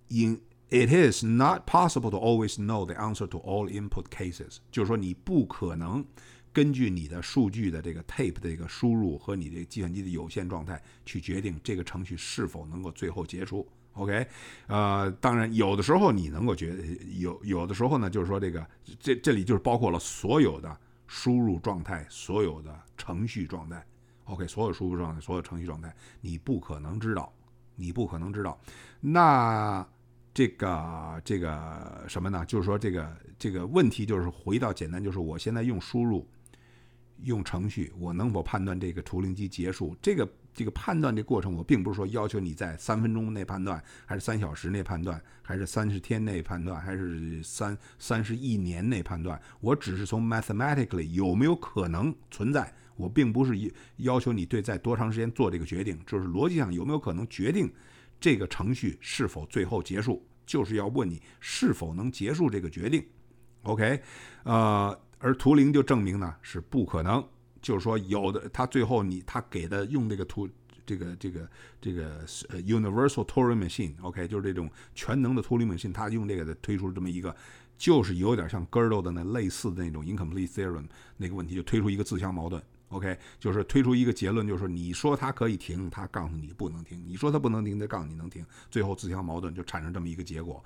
[0.08, 6.06] in it is not possible to always know the answer to all input cases，就是说你不可能。
[6.52, 13.68] 根据你的数据的这个 tape 的这个输入和你这计算机的有限状态去决定这个程序是否能够最后结束。
[13.94, 14.26] OK，
[14.68, 16.84] 呃，当然有的时候你能够觉得
[17.18, 18.66] 有，有的时候呢，就是说这个
[19.00, 20.76] 这这里就是包括了所有的
[21.08, 23.86] 输入状态，所有的程序状态。
[24.26, 27.34] OK，所有输入状态，所有程序状态，你不可能知道，
[27.76, 28.60] 你不可能知道。
[29.02, 29.86] 那
[30.34, 32.46] 这个这个什么呢？
[32.46, 36.26] 就是说这个这个问题就是回到简单，就是我现在用输入。
[37.24, 39.96] 用程序，我能否判断这个图灵机结束？
[40.02, 49.40] 这个这个判断的过程，我并不是说要求你在三分钟内判断，还是三小时内判断，还是三十天内判断，还是三三十一年内判断。
[49.60, 53.54] 我只是从 mathematically 有没有可能存在，我并不是
[53.98, 57.72] 要求你对在多长时间做这个决定，就是逻辑上有没有可能决定
[58.20, 63.06] 这个程序是否最后结束，就是要问你是否能结束这个决定。
[63.64, 64.02] OK，
[64.44, 65.00] 呃。
[65.20, 67.24] 而图灵就证明呢是不可能，
[67.62, 70.50] 就是说有的他最后你他给的用这个图
[70.86, 77.36] 这个这个这个呃 universal Turing machine，OK，就是这种全能的图灵 machine，他用这个的推出这么一个，
[77.78, 80.86] 就是有点像 Gödel 的那类似的那种 incomplete theorem
[81.18, 90.64] 那个问题，就推出一个自相矛盾，OK，就是推出一个结论，就是你说它可以停，他告诉你不能停；你说它不能停，他告诉你能停，最后自相矛盾就产生这么一个结果。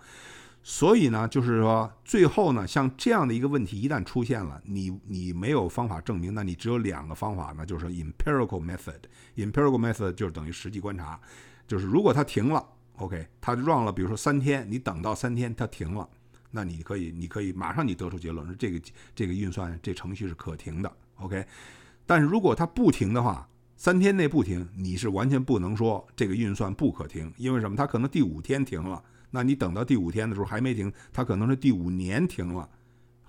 [0.65, 8.95] 所以呢，就是说，最后呢，像这样的一个问题一旦出现了，你你没有方法证明，那你只有两个方法呢，就是 empirical method。
[9.36, 11.19] empirical method 就是等于实际观察，
[11.67, 16.08] 就是如果它停了，OK，它 run 了，比如说三天，你等到三天它停了，
[16.52, 18.80] 那你可以你可以马上你得出结论是这个
[19.13, 21.45] 这个运算这程序是可停的，OK。
[22.06, 23.45] 但是如果它不停的话，
[23.76, 27.76] 三天内不停，你是完全不能说这个运算不可停，因为什么？
[27.76, 29.04] 它可能第五天停了。
[29.36, 32.69] 那你等到第五天的时候还没停，它可能是第五年停了。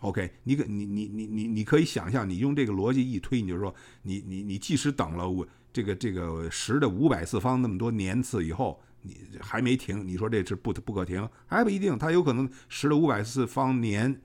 [0.00, 11.26] OK，你可你你你你你可以想象，你用这个逻辑一推，你就说你你你即使等了五这个这个十的五百次方那么多年次以后，你还没停，你说这是不不可停？
[11.46, 14.20] 还不一定，它有可能十的五百次方年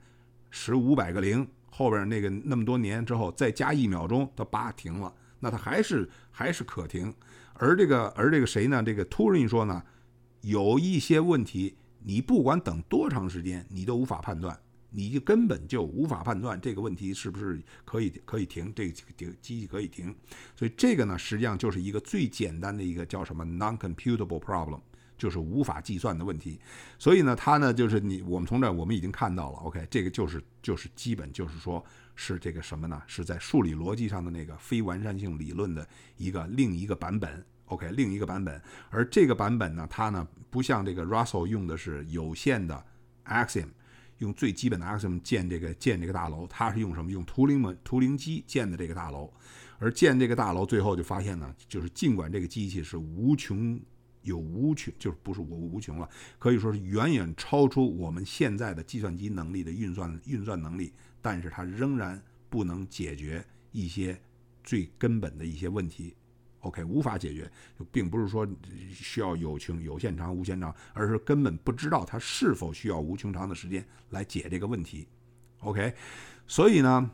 [0.50, 7.10] 十五百个零后边那个那么多年之后再加一秒钟，它叭停了，那它还是还是可停。
[7.54, 8.82] 而这个而这个谁呢？
[8.82, 9.82] 这个 Turing 说呢？
[10.42, 14.58] 有一些问题，你不管等多长时间，你都无法判断，
[14.90, 20.14] 你就根本就无法判断这个问题是不是可以可以停，这个机机器可以停。
[20.56, 24.80] 所以这个呢，实际上就是一个最简单的一个叫什么 non-computable problem，
[25.18, 26.58] 就是无法计算的问题。
[26.98, 33.02] 所以呢，它呢就是你我们从这我们已经看到了，OK，这个就是就是基本就是说是这个什么呢？
[33.06, 37.44] 是在数理逻辑上的那个非完善性理论的一个另一个版本。
[37.70, 42.84] OK，另一个版本，而这个版本呢，它呢不像这个 Russell 用的是有限的
[43.24, 43.68] axiom，
[44.18, 47.12] 用最基本的 axiom 建这个建这个大楼，它是用什么？
[47.12, 49.32] 用图灵门图灵机建的这个大楼，
[49.78, 53.80] 而建这个大楼最后就发现呢，就是尽管这个机器是无穷
[54.22, 56.08] 有无穷，就是不是我无穷了，
[56.40, 64.20] 可以说是远远超出我们现在的计算机能力的运算运算能力，但是它仍然不能解决一些
[64.64, 66.16] 最根本的一些问题。
[66.60, 68.46] OK，无法解决，就并不是说
[68.92, 75.08] 需要有穷有限长、无限长，而是根本不知道它是否需要无穷长的时间来解这个问题。
[75.60, 75.94] OK，
[76.46, 77.10] 所以呢，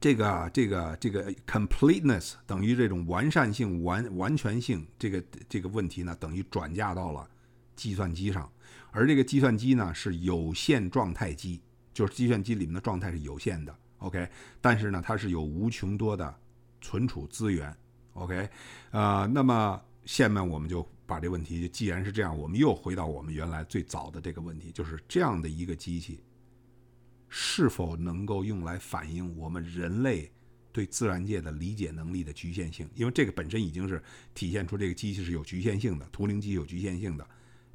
[0.00, 7.28] 这个这个这个 completeness 等于这种完善性、完完全性这个这个问题呢，等于转嫁到了
[7.74, 8.50] 计算机上，
[8.90, 11.60] 而这个计算机呢是有限状态机，
[11.92, 13.76] 就是计算机里面的状态是有限的。
[13.98, 14.26] OK，
[14.62, 16.34] 但是呢，它是有无穷多的
[16.80, 17.76] 存储资源。
[18.16, 18.48] OK，
[18.92, 26.20] 呃，那么下面我们就把这问题，既然是这样，我们又回到我们原来最早的这个问题，就是这样的一个机器，
[27.28, 30.32] 是否能够用来反映我们人类
[30.72, 32.88] 对自然界的理解能力的局限性？
[32.94, 34.02] 因为这个本身已经是
[34.34, 37.26] 体现出这个机器是有局限性的，图灵机有局限性的。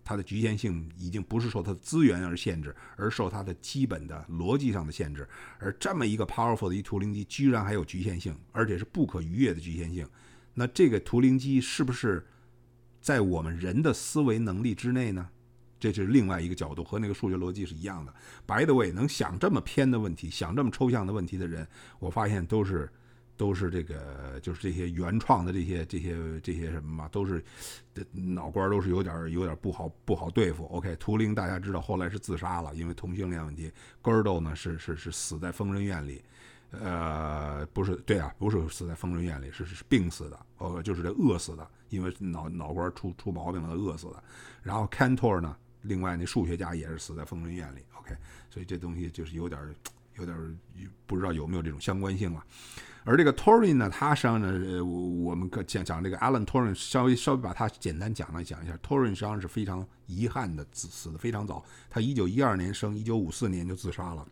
[0.04, 5.30] 它的局限性已经不是受它的资源而限制，而受它的基本的逻辑上的限制。
[5.60, 10.06] 而这么一个 powerful 的一图灵机，居然还有局限性，而且是不可逾越的局限性。
[10.62, 12.24] 那这个图灵机是不是
[13.02, 15.28] 在我们人的思维能力之内呢？
[15.80, 18.14] 这是另外一个角度，和那个数学逻辑是一样的。
[18.46, 22.88] By the way，能想这么偏的问题，想这么抽象的问题的人，我发现都是。
[23.38, 27.44] 都是这个，就是这些原创的这些这些这些什么嘛，都是
[28.12, 30.66] 脑瓜都是有点有点不好不好对付。
[30.66, 33.72] OK，图灵大家知道后来是自杀了，因为同性恋问题。
[34.04, 36.22] Gödel 呢是是是死在疯人院里，
[36.72, 44.24] 呃，不是对啊，不是死在疯人院里，是是病死的，呃，就是这饿死的，因为脑脑瓜出出毛病了饿死的。
[44.64, 47.80] 然后 Cantor 呢，另外那数学家也是死在疯人院里。
[48.00, 48.16] OK，
[48.50, 49.60] 所以这东西就是有点
[50.16, 50.60] 有点
[51.06, 52.44] 不知道有没有这种相关性了。
[53.04, 58.78] 而这个 Turing 呢，他实际上呢，我们讲讲这个 Alan Turing，稍微稍微把他简单讲了讲一下。
[58.78, 61.64] Turing 实际上是非常遗憾的，死死的非常早。
[61.90, 64.26] 他一九一二年生，一九五四年就自杀了，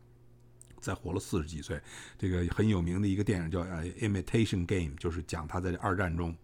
[0.80, 1.80] 再活了四十几岁。
[2.17, 6.36] 这个很有名的一个电影叫《呃 Imitation Game》，就是讲他在二战中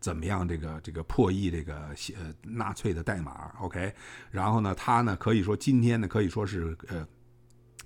[0.00, 3.52] 怎么样这个这个破译这个呃纳粹的代码。
[3.60, 3.94] OK，
[4.30, 7.06] 然后呢，他呢可以说今天呢可以说是呃。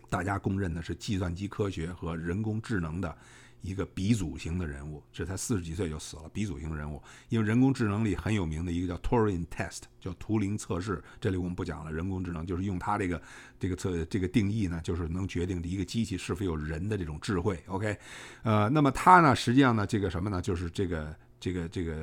[0.09, 3.19] 大家公认的是计算机科学和人工智能的。
[3.63, 6.29] 一个鼻祖型的人物，这才四十几岁就死了。
[6.33, 11.03] 鼻祖型人物，因为人工智能里很有名的一个叫 Turing Test，叫图灵测试。
[11.21, 11.93] 这里我们不讲了。
[11.93, 13.21] 人工智能就是用它这个
[13.59, 17.63] 这个测这个定义呢，就是能决定一个机器是否有人的这种智慧。
[17.67, 17.97] OK，
[18.43, 21.15] 呃，那么它呢，实际上呢，这个什么呢，就是这个。
[21.39, 21.95] 这个这个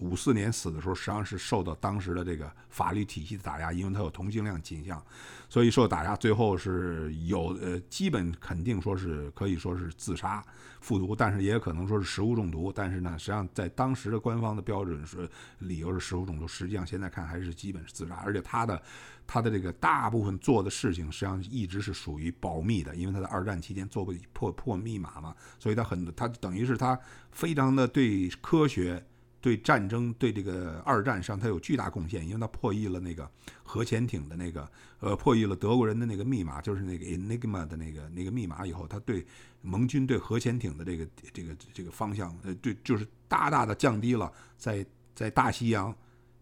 [0.00, 5.02] 五四年死的时候，实际上是受到当时的这个法律体系的打压，因为他有同性恋倾向，
[5.48, 10.44] 所以受打压，最后是有呃，基本肯定说是可以说是自杀、
[10.80, 12.72] 服毒，但是也可能说是食物中毒。
[12.72, 15.28] 但是呢，实际上在当时的官方的标准是
[15.58, 18.82] 理由是食物中毒，实际上现在看还是基本是自杀，而且他的。
[19.26, 26.98] 他的这个大部分做的事情，实际上一直是属于保密的，因为他在二战期间做过破破密码嘛，所以他很他等于是他
[27.32, 29.04] 非常的对科学、
[29.40, 33.30] 对战争、对这个二战上他有巨大贡献，因为他破译了那个
[33.62, 34.70] 核潜艇的那个
[35.00, 39.26] 呃破译了德国人的那个密码，就是那个 Enigma 的那个那个密码以后，他对
[39.62, 45.94] 盟军对核潜艇的这个这个这个方向呃对就是大大的降低了在在大西洋。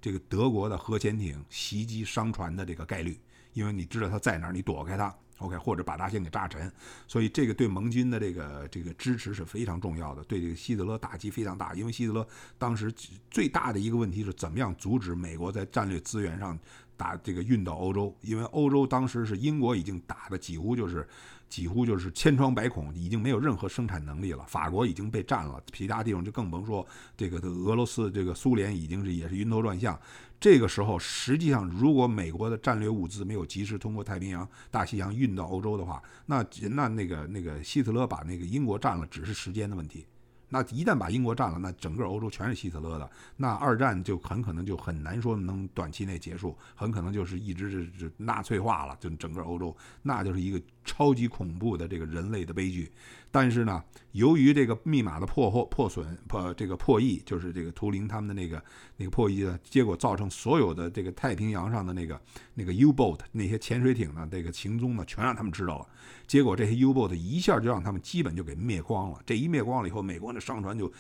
[0.03, 3.17] 这个德国的核潜艇袭击商船的这个概率，
[3.53, 6.71] 因为你知道它在哪儿，你躲开它，OK，或者把它先给炸沉，
[7.07, 11.73] 所以这个对盟军的这个这个支持是非常重要的，对这个希特勒打击非常大。
[11.75, 12.27] 因为希特勒
[12.59, 12.93] 当时
[13.31, 16.59] 最大的一个问题是怎么样阻止美国在战略资源上
[16.97, 21.09] 打这个运到欧洲，因为欧洲当时是英国已经打的几乎就是。
[21.53, 24.43] 几乎就是千疮百孔，已经没有任何生产能力了。
[24.49, 26.87] 法国已经被占了，其他地方就更甭说。
[27.15, 30.01] 这个俄罗斯、这个苏联已经是也是晕头转向。
[30.41, 40.07] 这个时候，实际上如果美国的战略物资没有及时通过太平洋、大西洋运到欧洲的话，那那那个那个希特勒把那个英国占了，只是时间的问题。
[40.55, 52.91] 那一旦把英国占了，那整个欧洲全是希特勒的，那二战就很可能就很难说能短期内结束，很可能就是一直是是纳粹化了，就整个欧洲，那就是一个超级恐怖的这个人类的悲剧。
[53.35, 58.63] 但是呢，由于这个密码的破获、破损、破这个破译，就是这个图灵他们的那个
[58.99, 62.21] 那个破译的结果，造成所有的这个太平洋上的那个
[62.53, 65.87] 那个 U-boat 那些潜水艇呢，这个行踪呢，全让他们知道了。
[66.27, 69.19] 结果这些 U-boat 一下就让他们基本就给灭光了。
[69.25, 70.93] 这一灭光了以后，美国的商船就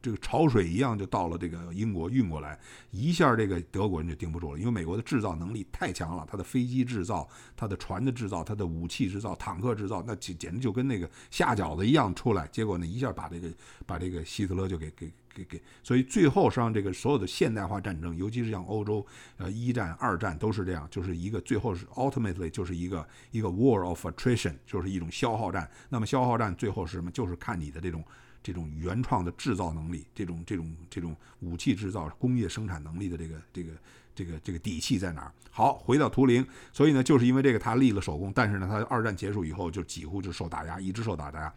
[0.00, 2.56] 这个潮水一样就到了这个英国运过来，
[2.92, 11.08] 一下这个德国人就顶不住了，因为美国的制造能力太强了，它的飞机制造、它的船的制造、它的武武器制造、坦克制造，那简简直就跟那个。
[11.30, 13.48] 下饺子一样出来，结果呢一下把这个
[13.86, 19.06] 把这个希特勒就给给给给，所以最后实际上这个所有的现代化战争，尤其是像欧洲，
[19.36, 25.70] 呃一战、二战都是这样，就是一个最后是 ultimately 就是一个一个 war of attrition，就是一种消耗战。
[25.88, 27.10] 那么消耗战最后是什么？
[27.10, 28.04] 就是看你的这种
[28.42, 33.72] 这种原创的制造能力，这种这种这种武器制造、工业生产能力的这个这个。
[34.14, 35.32] 这个这个底气在哪儿？
[35.50, 41.52] 好，回到图灵，所以呢，就是因为这个他立了首功，但是呢，他二战结束以后就几乎就受打压，一直受打压。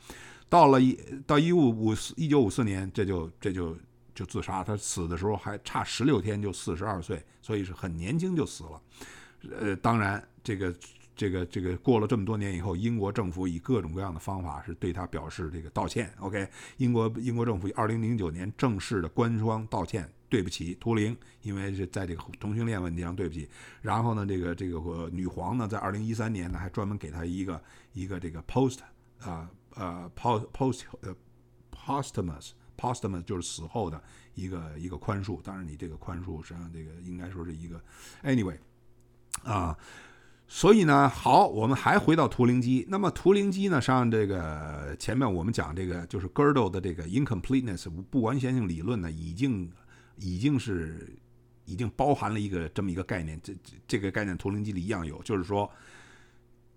[0.49, 3.77] 到了一到一五五四一九五四年，这就这就
[4.13, 4.63] 就自杀。
[4.63, 8.81] 他死的时候还差十六天就四十二岁，所以是很年轻就死了。
[9.59, 10.75] 呃，当然这个。
[11.17, 16.13] 这个这个过了这么多年以后，英国政府以各种各样的方法是对他表示这个道歉。
[16.19, 16.45] OK，
[16.75, 23.47] 英国英国政府二零零九年正式的官方道歉，对不起图灵，因为是在这个同性恋问题上对不起。
[23.81, 27.61] 然后呢，这个这个女皇呢，在二零一三年呢，还专门给他一个
[27.93, 28.79] 一个这个 post
[29.19, 31.15] 啊呃 post post 呃
[31.71, 34.01] posthumous posthumous 就是死后的
[34.33, 35.41] 一个一个宽恕。
[35.41, 37.81] 当然，你这个宽恕实际上这个应该说是一个
[38.23, 38.57] anyway
[39.43, 39.77] 啊。
[40.47, 42.85] 所以呢，好，我们还回到图灵机。
[42.87, 49.71] 那么图灵机呢，上这个前面我们讲这个就是 Gödel 的这个 incompleteness 不完全性理论呢，已经
[50.17, 51.17] 已经是
[51.65, 53.39] 已经包含了一个这么一个概念。
[53.43, 55.69] 这这这个概念图灵机里一样有，就是说，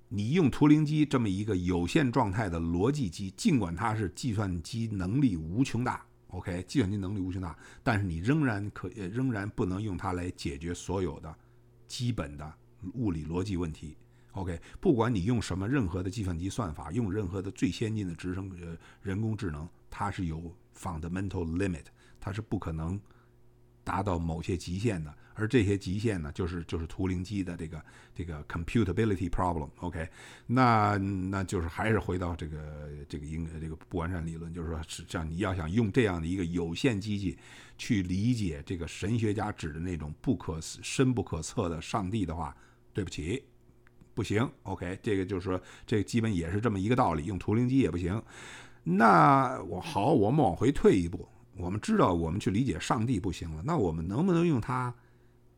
[0.09, 11.35] 你用图灵机这么一个有限状态的逻辑机，尽管它是计算机能力无穷大，OK，计算机能力无穷大，但是你仍然可仍然不能用它来解决所有的
[11.87, 12.55] 基本的。
[12.95, 13.97] 物理逻辑问题
[14.31, 21.87] ，OK，不管你用什么任何的计算机算法，用任何的最先进的直升呃人工智能，它是有 fundamental limit，
[22.21, 22.97] 它是不可能
[23.89, 25.15] 达到某些极限的。
[25.35, 30.09] 而这些极限呢，就是就是图灵机的这个这个 computability problem，OK，
[30.47, 37.39] 那那就是还是回到这个这个应这个不完善理论，就是说，是像你要想用这样的一个有限机器
[37.77, 42.55] 去理解这个神学家指的那种不可深不可测的上帝的话。
[42.95, 43.41] 对不起，
[44.13, 44.51] 不行。
[44.65, 47.27] OK，这个就是说，这基本也是这么一个道理。
[47.27, 48.21] 用图灵机也不行。
[48.83, 51.29] 那我好，我们往回退一步，
[51.59, 53.63] 我们知道我们去理解上帝不行了。
[53.65, 54.95] 那我们能不能用它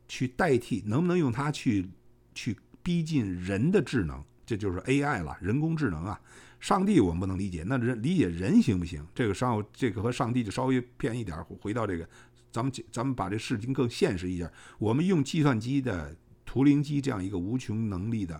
[0.08, 0.82] 去代替？
[0.86, 1.88] 能不能用它去
[2.34, 4.22] 去逼近人的智能？
[4.44, 6.20] 这就是 AI 了，人工智能啊。
[6.58, 9.06] 上帝我们不能理解，那人理解人行不行？
[9.14, 12.06] 这个稍这个和上帝就稍微偏一点，回到这个，
[12.50, 14.50] 咱们咱们把这事情更现实一点。
[14.78, 18.38] 我们用计算机的图灵机这样一个无穷能力的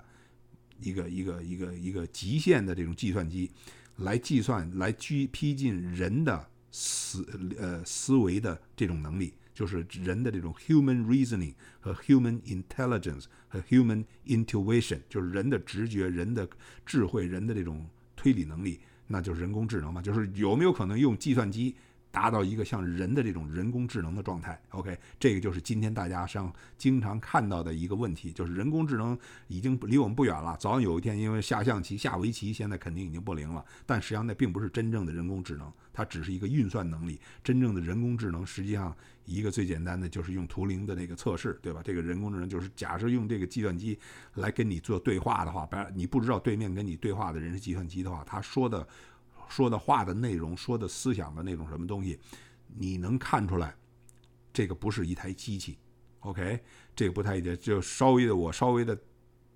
[0.81, 3.51] 一个一个一个一个极限的这种计算机
[3.97, 7.27] 来计算，来批批进人的思
[7.59, 9.35] 呃思维的这种能力。
[9.53, 16.49] 就是人的这种 human reasoning 和 human intelligence 和 human intuition，就是人的直觉、人的
[16.87, 20.01] 智慧、人的这种推理能力，那就是人工智能嘛。
[20.01, 21.77] 就是有没有可能用计算机？
[22.11, 29.17] 达到一个像人的这种人工智能的状态，OK，这个就是今天大家上经常看到的一个问题，就是人工智能
[29.49, 30.57] 已经离我们不远了。
[30.59, 37.21] 早晚有一天，因为下象棋、下围棋现在肯定已经不灵了，但实际上那并不是真正的人工智能，它只是一个运算能力。
[37.45, 41.81] 真正的人工智能，实际上一个最简单的就是用图灵的那个测试，对吧？
[41.85, 43.97] 这个人工智能就是假设用这个计算机
[44.35, 48.85] 来跟你做对话的话，不，你不知道对面跟你对话的人是计算机的话，他说的。
[49.51, 52.19] 说的话的内容，说的思想的那种什么东西，
[52.69, 53.75] 你能看出来，
[54.53, 55.77] 这个不是一台机器
[56.21, 56.59] ，OK，
[56.95, 58.97] 这个不太一点，就稍微的我稍微的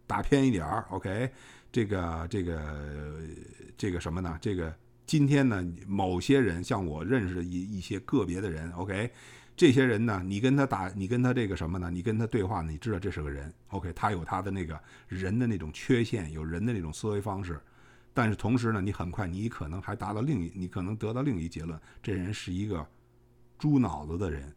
[0.07, 1.31] 打偏一点儿，OK，
[1.71, 3.21] 这个这个
[3.77, 4.37] 这个什么呢？
[4.41, 4.75] 这个
[5.07, 9.09] 今天呢，某些人像我认识的一一些个别的人，OK，
[9.57, 11.89] 这些人呢，你跟他打，你跟他这个什么呢？
[11.89, 14.77] 你跟他对话，你知道这是个人，OK，他有他的那个
[15.07, 17.61] 人的那种缺陷，有人的那种思维方式。
[18.15, 22.87] 但是同时呢，你很快你可能还达到另一，你可能得到另一结论：这人是一个
[23.59, 24.55] 猪脑子的人，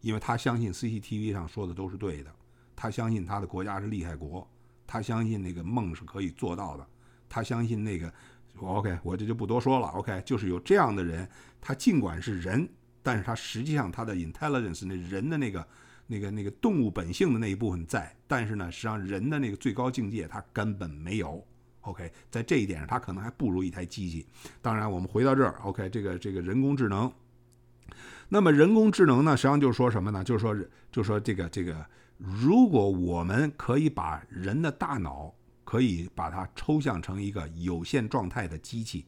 [0.00, 2.34] 因为他相信 CCTV 上说的都是对的，
[2.74, 4.44] 他相信他的国家是厉害国，
[4.86, 6.86] 他相信那个梦是可以做到的，
[7.28, 8.12] 他相信那个
[8.60, 9.86] OK，我这就不多说了。
[9.88, 11.28] OK，就是有这样的人，
[11.60, 12.68] 他尽管是人，
[13.04, 15.68] 但是他实际上他的 intelligence 那人的那个
[16.08, 21.46] 那个那个动物本性的那一部分在，但是呢，实际上人的那个最高境界他根本没有。
[21.86, 24.26] OK，在这一点上，它可能还不如一台机器。
[24.60, 27.10] 当然，我们回到这儿，OK，这个这个人工智能。
[28.28, 30.24] 那么人工智能呢，实际上就是说什么呢？
[30.24, 30.52] 就是说，
[30.90, 31.86] 就是说这个这个，
[32.18, 35.32] 如果我们可以把人的大脑
[35.62, 39.06] 可以把它抽象成一个有限状态的机器，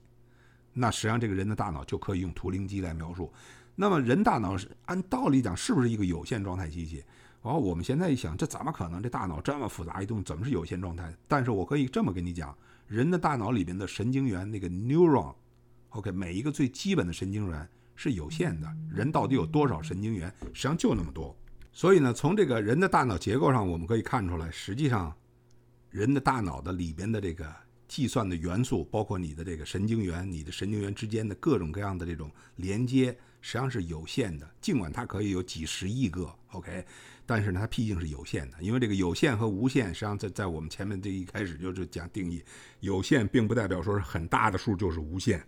[0.72, 3.32] 那实际上这个人的大脑就可以用图灵机来描述。
[3.74, 7.02] 那么人大脑是按道理讲是不是一个有限状态机器？
[7.42, 9.02] 然后我们现在一想，这怎么可能？
[9.02, 11.14] 这大脑这么复杂一动，怎么是有限状态？
[11.26, 12.56] 但是我可以这么跟你讲。
[12.86, 18.66] 人的大脑里边的神经元，那个 neuron，OK，每一个最基本的神经元是有限的。
[18.90, 20.34] 人到底有多少神经元？
[20.40, 21.36] 实际上就那么多。
[21.70, 25.14] 所以呢，从这个人的大脑结构上，我们可以看出来，实际上
[25.90, 27.54] 人的大脑的里边的这个
[27.86, 34.50] 计算的元素，包括你的这个神经元、你的神经元之间的各种各样的这种连接，实际上是有限的。
[34.62, 36.84] 尽管它可以有几十亿个，OK。
[37.28, 42.42] 但是呢，它毕竟是有限的，因为这个有限和无限，实际上在在我们前面这一开始就是讲定义，
[42.80, 45.44] 有限并不代表说是很大的数就是无限，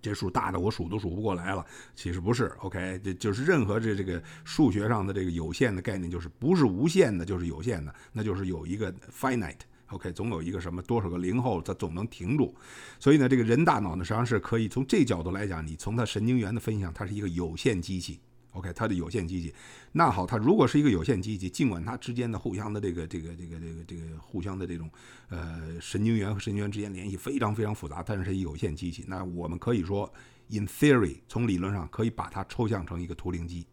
[0.00, 1.66] 这数大的我数都数不过来了，
[1.96, 12.54] 其实不是，OK，这就是任何这这个数学上的这个有限的概念，就是不是无限的，就是有限的，那就是有一个 finite，OK，总有一个什么多少个零后，它总能停住，
[13.00, 18.20] 所以呢，这个人大脑呢，实际上是可以从这角度来讲，你从它神经元的分享，它是一个有限机器。
[18.54, 19.52] OK，它的有限机器，
[19.90, 24.88] 那好，它如果是一个有限机器，尽管它之间的互相的这个这个这个这个这个互相的这种
[25.28, 30.08] 呃神经元和神经元之间联系非常非常复杂，但是是有限机器，那我们可以说
[30.50, 33.66] ，in theory，从理论上可以把它抽象成一个图灵机。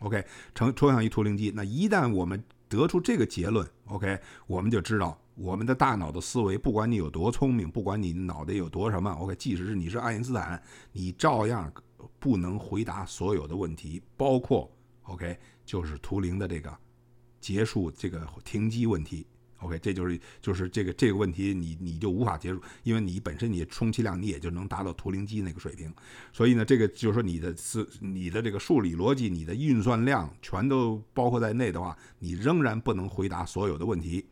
[0.00, 10.62] OK，成抽象一图灵机，那一旦我们得出这个结论，OK，我们就知道我们的大脑的思维，不管你有多聪明，不管你脑袋有多什么，OK，即使是你是爱因斯坦，
[10.92, 11.70] 你照样。
[12.18, 14.70] 不能回答所有的问题，包括
[15.04, 16.76] OK，就是图灵的这个
[17.40, 19.26] 结束这个停机问题。
[19.58, 25.90] OK，这就是就是这个这个问题，你你就无法结束，因为你本身你充其量你也就能达到图灵机那个水平。
[26.32, 34.26] 所以呢，这个就是说你的思你的这个数理逻辑、你的运算量全都包括在内的话，你仍然不能回答所有的问题，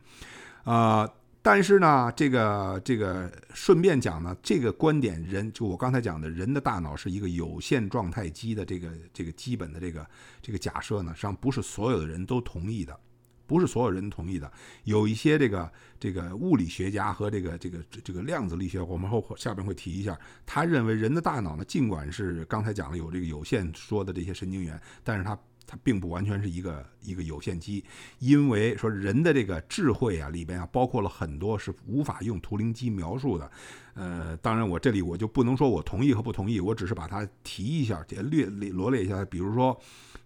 [0.63, 1.09] 啊。
[1.45, 10.07] 但是呢，这个这个顺便讲呢，这个观点人就我刚才讲的人的大脑是一个有限状态机的这个这个基本的这个
[10.41, 12.97] 这个假设呢，实际上不是所有的人都同意的，
[13.45, 14.49] 不是所有人同意的。
[14.85, 15.69] 有一些这个
[15.99, 27.83] 这个物理学家和这个这个这个量子力学，我们后下边会提一下，他认为人的大脑呢，尽管是刚才讲了有这个有限说的这些神经元，但是它它并不完全是一个一个有限机，
[28.19, 33.49] 因为说人的这个智慧啊里边啊包括了很多是无法用图灵机描述的。
[33.95, 39.23] 呃，当然我这里我就不能说我同意和不同意，我只是把它提一下，略罗列一下。
[39.25, 39.79] 比如说，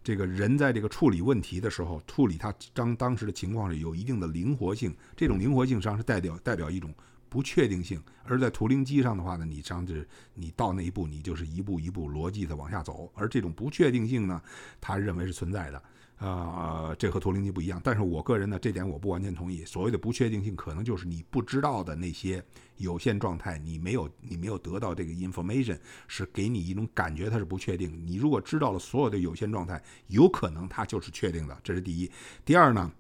[0.04, 6.94] 这个人在这个处理问题的时候，处理他当当时的情况是有一定的灵活性，这种灵活性实际上是代表代表一种。
[7.30, 14.42] 不确定性，而在图灵机上的话呢，你上是你到那一步，你就是一步一步逻辑的往下走，而这种不确定性呢，
[14.82, 15.84] 他认为是存在的，
[16.20, 17.80] 呃，这和图灵机不一样。
[17.84, 19.64] 但是我个人呢，这点我不完全同意。
[19.66, 22.44] 所谓的不确定性，可能就是你不知道的那些
[22.78, 28.02] 有限状态，你没有你没有得到这个 information，是给你一种感觉它是不确定。
[28.06, 32.10] 你如果知道了所有的有限状态，有可能它就是确定的，这是第一。
[32.46, 32.92] 第二呢？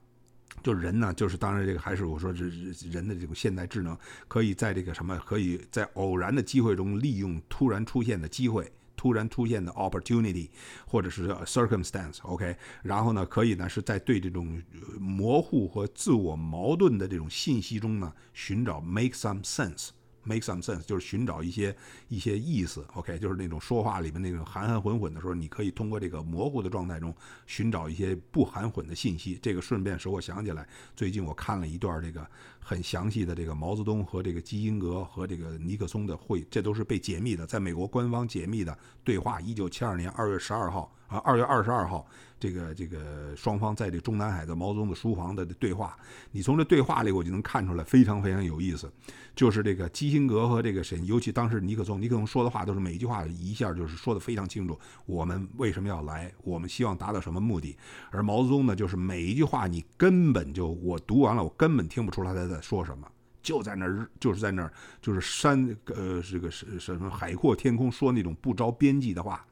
[0.63, 2.45] 就人呢，就是当然这个还是我说这
[2.89, 3.97] 人的这种现代智能，
[4.27, 10.49] 可以在这个什么，可以在偶然的机会中利用突然出现的机会，突然出现的 opportunity，
[10.85, 14.61] 或者是 circumstance，OK，然后呢，可以呢是在对这种
[14.99, 19.89] 模糊和自我矛盾的这种信息中呢，寻找 make some sense。
[20.27, 21.73] Make some sense，就是寻找一些
[22.09, 27.15] 一些意思，OK，就是那种说话里面那种含含混混的时候，你可以通过这个模糊的状态中
[27.45, 29.39] 寻找一些不含混的信息。
[29.41, 30.67] 这个顺便使我想起来，
[30.97, 39.39] 最近我看了一段这个很详细的这个毛泽东和这个基辛格和这个尼克松的会，这都是被解密的，在美国官方解密的对话。
[39.39, 42.05] 一九七二年二月十二号啊，二月二十二号。
[42.39, 45.97] 这个这个双方在这中南海的毛泽东的书房的对话，
[46.29, 48.87] 你从这对话里我就能看出来非常非常有意思，
[49.35, 57.75] 就是这个基辛格和这个谁，尤其当时尼克松，尼克松说的话都是每一句话一下就是说的非常清楚，我们为什么要来，我们希望达到什么目的，
[58.11, 63.07] 而毛泽东呢，就是每一句话你根本就我读完了，我根本听不出来他在说什么，
[63.41, 69.43] 就在那儿就是在那儿就是山呃这个是什么海阔天空说那种不着边际的话。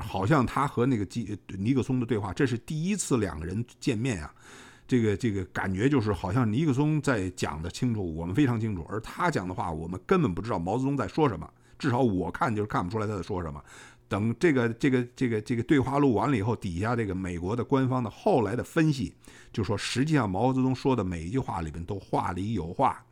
[0.00, 4.34] 好像他和那个基尼克松的对话，这是第一次两个人见面啊。
[4.88, 11.48] 这个这个感觉就是好像尼克松在讲的清楚，我们非常清楚，而他讲的话我们根本不知道毛泽东在说什么。
[11.78, 13.62] 至少我看就是看不出来他在说什么。
[14.08, 19.14] 等这个这个这个这个对话录完了以后，底下这个美国的官方的后来的分析
[19.52, 23.02] 就说，实际上毛泽东说的每一句话里边都话里有话。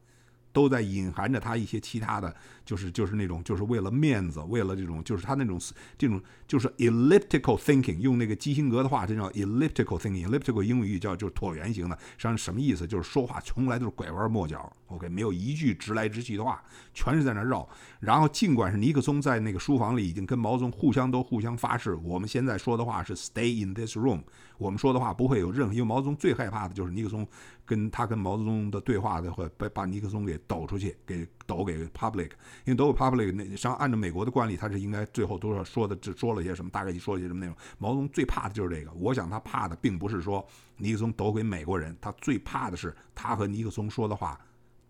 [0.52, 2.34] 都在隐含着他一些其他的，
[2.64, 5.58] 就是就是那种就是为了面子，为了这种就是他那种
[5.96, 10.28] 这种就是 elliptical thinking，用那个基辛格的话，这叫 elliptical thinking。
[10.28, 12.86] elliptical 英语叫就是椭圆形的，实际上什么意思？
[12.86, 17.68] 就是说话从来都是拐弯抹角，OK，没有一句直来直去的话，全是在那绕。
[18.00, 24.22] 然后尽管是尼克松在那个书房里已经跟毛泽东互相都互相发誓，我们现在说的话是 stay in this room，
[24.58, 27.26] 我们说的话不会有任何，因为毛泽东最害怕的就是尼克松。
[27.70, 32.30] 跟他跟毛泽东的对话的，会把把尼克松给抖出去，给抖给 public，
[32.64, 37.54] 因为抖给 public 那，上按照美国的惯例，他是应该最后都是说的，只说了些什么，大概说了些什么内容。
[37.78, 40.44] 毛泽东最怕的就是这个，我想他怕的并不是说
[40.76, 44.36] 尼克松抖给美国人，他最怕的是他和尼克松说的话。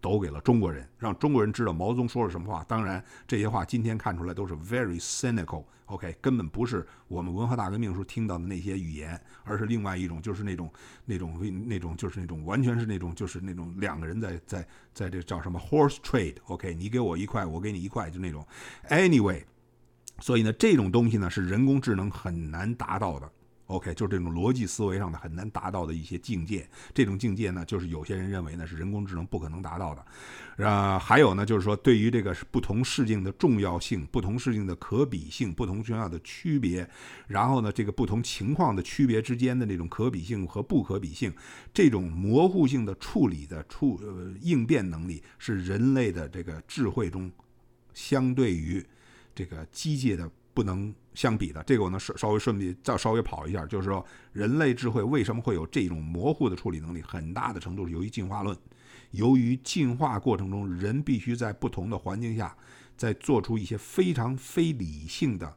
[0.03, 2.65] 抖给了中国人，让中国人知道毛泽东说了什么话。
[2.65, 10.73] 当然，这些话今天看出来都是 very cynical OK，根本不是我们文化大革命时候听到的那些语言，而是另外一种，就是那种
[11.05, 11.37] 那种
[11.67, 18.47] 那种就是那种完全是那种就是那种两个人在在在这叫什么 horse trade，OK，你给我一块，我给你一块，就那种。
[18.89, 19.43] Anyway，
[20.21, 23.29] 所以呢，这种东西呢是人工智能很难达到的。
[23.71, 30.67] OK，就是这种逻辑思维上的很难达到的一些境界，这种境界呢，就是有些人认为呢是人工智能不可能达到的。
[30.67, 36.89] 啊，还有呢，就是说对于这个不同事情的重要性、不同事情的可比性、不同重要的区别，
[37.29, 41.33] 然后呢，这个不同情况的区别之间的那种可比性和不可比性，
[41.73, 47.31] 这种模糊性的处理的处呃应变能力，是人类的这个智慧中
[47.95, 48.85] 相对于
[49.33, 50.29] 这个机械的。
[50.61, 54.05] 不能相比的，这个我能稍稍微顺便再稍微跑一下，就是说
[54.35, 57.01] 人类智慧为什么会有这种模糊的处理能力？
[57.01, 58.55] 很大的程度是由于进化论，
[59.13, 62.55] 由于进化过程中人必须在不同的环境下，
[62.95, 65.57] 在做出一些非常非理性的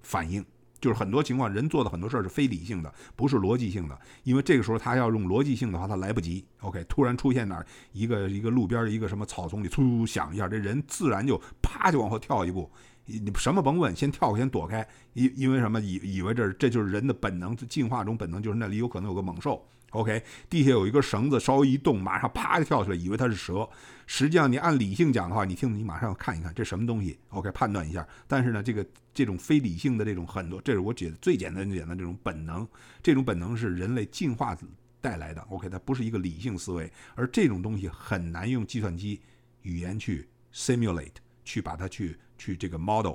[0.00, 0.42] 反应。
[0.80, 3.98] 就是很多情况，人做的很多事儿是非理性的，不是逻辑性的。
[4.24, 6.46] 因为这个时候他要用逻辑性的话，他来不及。
[6.60, 12.70] OK，突然出现哪儿一个一个路边一个什么草丛里，突响一下，这人自然就啪就往后跳一步。
[13.06, 15.80] 你你什么甭问，先跳先躲开，因因为什么？
[15.80, 19.64] 以以为这这就是人的本能，进化中本能就是那里有可能有个猛兽。
[19.90, 23.66] OK，地下有一根绳子，稍微一动，马上啪就跳出来，以为它是蛇。
[24.06, 27.16] 实际上你按理性讲的话，你听你马上要看一看这什么东西。
[27.28, 28.06] OK，判断一下。
[28.26, 28.84] 但是呢，这个
[29.14, 32.66] 这种非理性的这种很多，这是我觉得最简单最简单这种本能，
[33.02, 34.58] 这种本能是人类进化
[35.00, 35.40] 带来的。
[35.42, 39.20] OK，它不是一个理性思维，而这种东西很难用计算机
[39.62, 41.14] 语言去 simulate。
[41.46, 43.14] 去把它去去这个 model，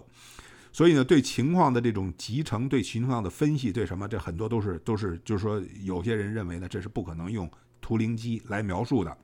[0.72, 7.50] 所以呢，对情况的这种集成，对情况的分析，对什么，这很多都是都是，就是说，有些人认为呢，这是不可能用
[7.82, 9.18] 图灵机来描述的。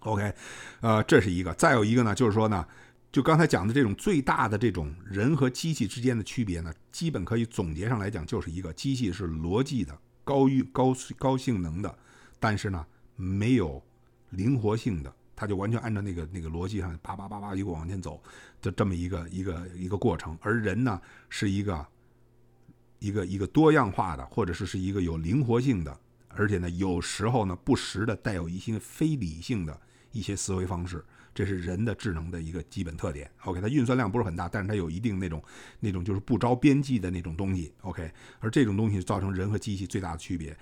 [0.00, 0.34] OK，
[0.80, 1.54] 呃，这是一个。
[1.54, 2.66] 再有一个呢，就是说呢，
[3.12, 11.98] 就刚才讲的这种最大的这种人和机器之间的区别呢，基本可以总结上来讲，就是一个机器是逻辑的、高于高高性能的，
[12.40, 13.80] 但是呢，没有
[14.30, 18.20] 灵活性的，它就完全按照那个那个逻辑上叭叭叭叭一个往前走
[18.62, 20.38] 的这么一个一个一个过程。
[20.40, 20.98] 而人呢，
[21.28, 21.86] 是一个
[23.00, 29.78] 一个一个多样化的，或者是是一个有灵活性的，而且呢，有时候呢，不时的带有一些非理性的。
[30.14, 31.02] 一些思维方式，
[31.34, 33.30] 这是人的智能的一个基本特点。
[33.44, 35.42] OK，它运算量不是很大，但是它有一定那种
[35.80, 37.72] 那种就是不着边际的那种东西。
[37.80, 40.54] OK，而这种东西造成人和机器最大的区别。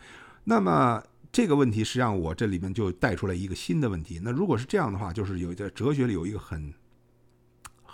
[0.44, 4.20] 那么这个问题实际上我这里面就带出来一个新的问题。
[4.22, 6.72] 那如果是这样的话，就是有在哲学里有一个很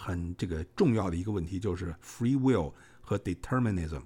[0.07, 4.03] 很这个重要的一个问题，就是 free will 和 determinism，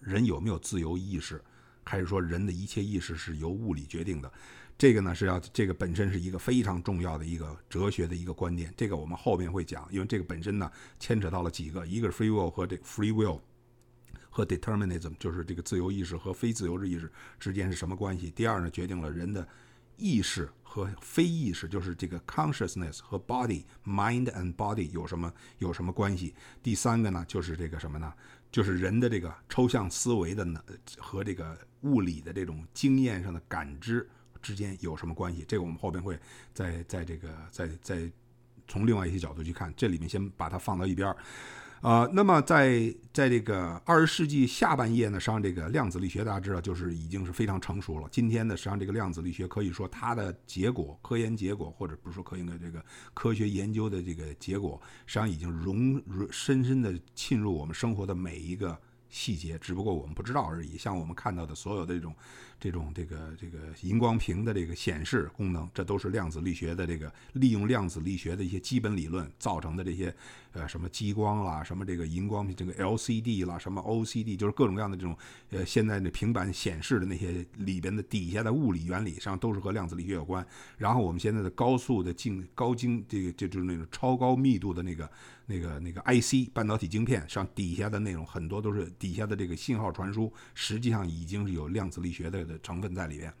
[0.00, 1.42] 人有没有自由意识，
[1.84, 4.32] 还是说人的一切意识是由物理决定的？
[4.78, 13.40] 这个呢是要这个本身是一个非常重要的一个哲学的一个观念，这个我们后面会讲，因为这个本身呢牵扯到了几个，一个是 free will 和这 free will
[14.30, 17.10] 和 determinism，就是这个自由意识和非自由意识
[17.40, 18.30] 之间是什么关系。
[18.30, 19.48] 第二呢，决定了人的
[19.98, 26.34] 意识和非意识，就是这个 consciousness 和 body mind and body 有什么有什么关系。
[26.62, 28.10] 第三个呢，就是这个什么呢？
[28.50, 30.62] 就是人的这个抽象思维的呢
[30.96, 34.08] 和这个物理的这种经验上的感知。
[34.40, 35.44] 之间有什么关系？
[35.48, 36.16] 这个我们后边会
[36.54, 38.10] 在在这个在在
[38.68, 39.74] 从另外一些角度去看。
[39.76, 41.14] 这里面先把它放到一边
[41.80, 48.08] 啊，那么在在这个二十世纪下半叶呢，实际上这个量子力学大家知道就是已经是非常成熟了。
[48.10, 58.76] 今天呢，实际上这个量子力学可以说它的结果、科研结果，或者不是说科研的这个科学研究的这个结果，实际上已经融融深深的浸入我们生活的每一个
[59.08, 60.76] 细节，只不过我们不知道而已。
[60.76, 62.14] 像我们看到的所有的这种。
[62.60, 70.12] 这种这个这个荧光屏的这个显示功能，这都是量子力学的这个利用量子力学的一些基本理论造成的这些
[70.52, 75.16] 呃什么激光啦，什么这个荧光屏这个 LCD 啦，什么 OCD，就是各种各样的这种
[75.50, 80.44] 呃现在的平板显示的那些里边的底下的物理原理上都是和量子力学有关。
[80.76, 85.08] 然后我们现在的高速的精高精这个就就是那种超高密度的那个
[85.46, 92.47] 那个那个 IC 半导体晶片上底下的内容很多都是底下的这个信号传输，实际上已经是有量子力学的。
[92.48, 93.32] 的成分在里边，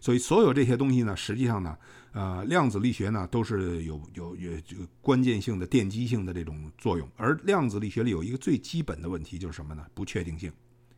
[0.00, 1.78] 所以所有这些东西呢，实际上呢，
[2.12, 7.08] 呃，量子力学呢都是有有有关键性的奠基性的这种作用。
[7.16, 9.86] 而量子力学里有一个最基本的问题就是什么呢？
[9.94, 10.52] 不确定性。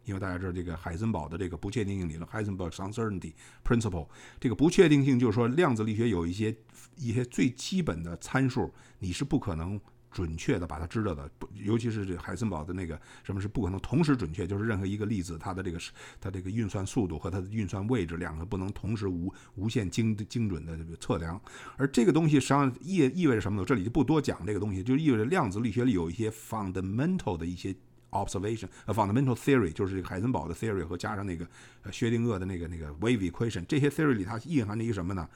[0.04, 4.08] 因为大家知道这个海森堡的这个不确定性理论 （Heisenberg uncertainty principle），
[4.40, 6.56] 这个不确定性就是说量子力学有一些
[6.96, 9.78] 一些最基本的参数，你是不可能。
[10.10, 21.40] 准确的把它知道的，不，尤其是这海森堡的那个什么是不可能同时准确，就是任何一个粒子它的这个是它这个运算速度和它的运算位置两个不能同时无无限精精准的这个测量。
[21.76, 23.64] 而这个东西实际上意意味着什么呢？
[23.66, 27.74] 这里就不多讲这个东西，就意味着量子力学里有一些 fundamental 的一些
[28.10, 31.46] observation，呃，fundamental theory 就是这个海森堡的 theory 和加上那个
[31.82, 35.28] 呃薛定谔的那个那个 wave equation，这些 theory 里它蕴含着一个什么呢？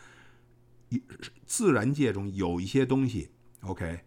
[0.89, 1.03] 一
[1.45, 3.29] 自然界中有一些东西
[3.61, 4.01] ，OK。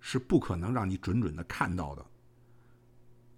[0.00, 2.04] 是不可能让你准准的看到的。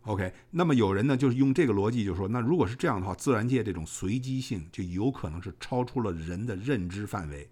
[0.02, 7.50] OK，那么有人呢，就是用这个逻辑，就说，那如果是这样的话，自然界这种随机性就有可能是超出了人的认知范围。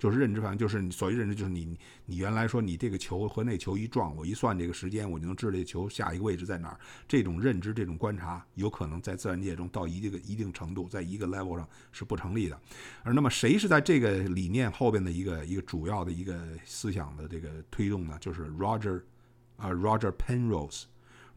[0.00, 6.80] 就是认知范围，就是你所谓认知，就是你你原来说你这个球和那球一撞，我一算这个时间，我就能知道这球下一个位置在哪儿。
[7.06, 12.58] 这种认知、这种观察，有可能在自然界中到一个一定程度，在一个 level 上是不成立的。
[13.02, 18.16] 而那么谁是在这个理念后边的一个一个主要的一个思想的这个推动呢？
[18.20, 19.02] 就是 Roger
[19.56, 20.84] 啊，Roger Penrose。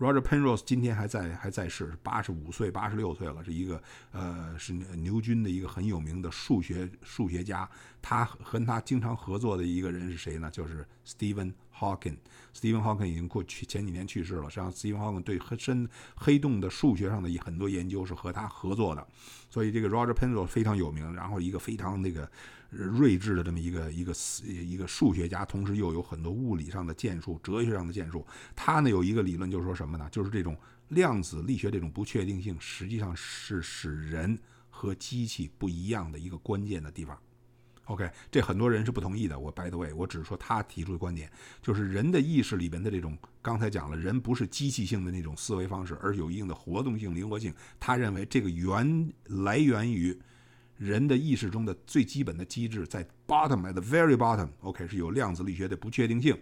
[0.04, 3.82] Roger Penrose 今天还在还在世，八十五岁、八十六岁了，是一个
[4.12, 7.70] 呃是牛津的一个很有名的数学数学家。
[8.02, 10.52] 他和他经常合作的一个人是谁呢？
[10.52, 12.18] 就是 Stephen Hawking。
[12.54, 14.50] Stephen Hawking 已经过去前几年去世了。
[14.50, 19.08] 实际上，Stephen Hawking 对黑深黑洞的数学上的很多研究是和他合作的。
[19.50, 22.30] 所以这个 Roger Penrose 非常有名，然后一个非常那个。
[22.76, 24.14] 睿智的这么一个一个
[24.46, 28.26] 一个数学家，同时又有很多物理上的建树、哲学上的建树。
[28.56, 30.08] 他呢有一个理论，就是说什么呢？
[30.12, 30.58] 就是这种
[30.90, 34.38] 量子力学这种不确定性，实际上是使人
[34.70, 37.18] 和机器不一样的一个关键的地方。
[37.86, 39.38] OK，这很多人是不同意的。
[39.38, 47.54] 我 by the way，我只是说他提出的观点，就是人的意识里边的这种，刚才讲了，人不是机器性的那种思维方式，而有一定的活动性、灵活性。
[47.80, 50.18] 他认为这个源来源于。
[50.78, 56.38] 人的意识中的最基本的机制在 bottom at the very bottom，OK 是有量子力学的不确定性。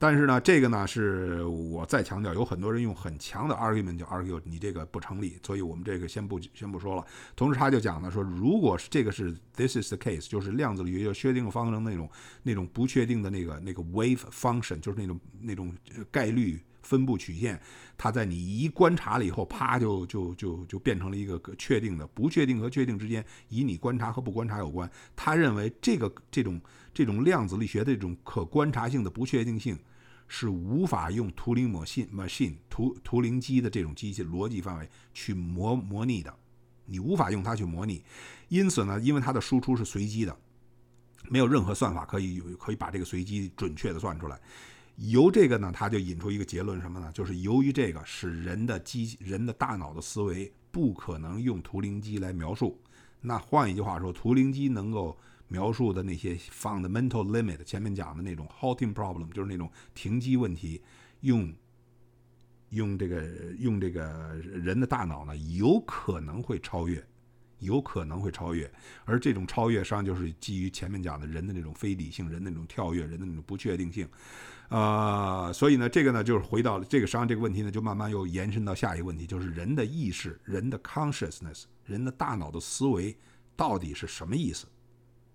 [0.00, 7.04] 但是呢，这个呢是我再强调，有很多人用很强的 argument 就 argue 你这个不成立，所以我们这个先不先不说了。
[7.34, 12.08] 同时他就讲了说，如果是这个是 this is the case，就是量子力学薛定谔方程那种
[12.44, 15.74] 那种不确定的那个那个 wave function，就是那种那种
[16.12, 17.60] 概率分布曲线，
[17.98, 22.06] 它在你一观察了以后，啪就就就就变成了一个确定的。
[22.06, 24.90] 不确定和确定之间，以你观察和不观察有关。
[25.14, 26.60] 他认为这个这种
[26.94, 29.78] 这种量子力学的这种可观察性的不确定性。
[30.30, 36.30] 是无法用图灵 machine machine 图图灵机的这种机器逻辑范围去模模拟的，
[36.84, 38.04] 你无法用它去模拟。
[38.48, 40.38] 因此呢，因为它的输出是随机的，
[41.30, 44.38] 没有任何算法可以有可以把这个随机准确的算出来。
[44.98, 47.10] 由这个呢，他就引出一个结论什么呢？
[47.14, 52.78] 就是由于这个使人的机人的大脑的思维不可能用图灵机来描述。
[53.20, 55.16] 那换一句话说，图灵机能够。
[55.50, 60.82] 描述的那些 fundamental limit，前面讲的那种 halting problem，就是那种停机问题，
[61.22, 61.50] 用
[62.68, 63.22] 用这个
[63.58, 67.02] 用这个人的大脑呢，有可能会超越，
[67.58, 68.70] 有可能会超越，
[69.04, 74.08] 而这种超越实际上就是基于前面讲的人的那种非理性，人的那种跳跃，人的那种不确定性，
[74.68, 83.16] 呃，所以呢，这个呢就是回到这个实际上这个问题呢，就慢慢又延伸到下一个问题，就是人的意识，人的 consciousness，人的大脑的思维
[83.56, 84.66] 到底是什么意思？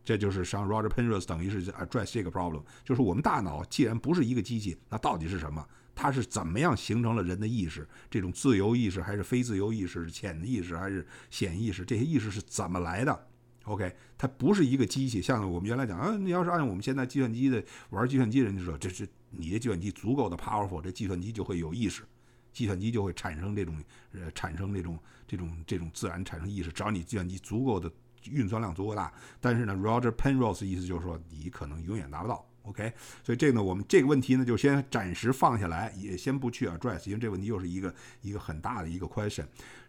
[0.04, 5.66] 这就是像 Roger Penrose 等于是 address 这个 problem，就是我们大脑既然不是一个机器，那到底是什么？
[5.96, 7.88] 它是怎么样形成了人的意识？
[8.10, 10.04] 这种自由意识还是非自由意识？
[10.04, 11.86] 是潜意识还是显意识？
[11.86, 13.28] 这些意识是怎么来的
[13.66, 15.22] ？OK，它不是一个机器。
[15.22, 22.04] 像我们原来讲啊，你要是按我们现在计算机的玩计算机人就说，这是你的计算机足够的 powerful，这计算机就会有意识，
[22.52, 26.72] 计算机就会产生这种呃产生这种这种这种自然产生意识。
[26.72, 27.92] 只要你计算机足够的。
[28.32, 32.48] 运算量足够大，但是呢，Roger Penrose 意思就是说，你可能永远达不到。
[32.64, 32.92] OK，
[33.24, 39.46] 所以这个呢，我们这个问题呢，就先暂时放下来，也先不去 address，因为这个问题又是一个一个很大的一个 question。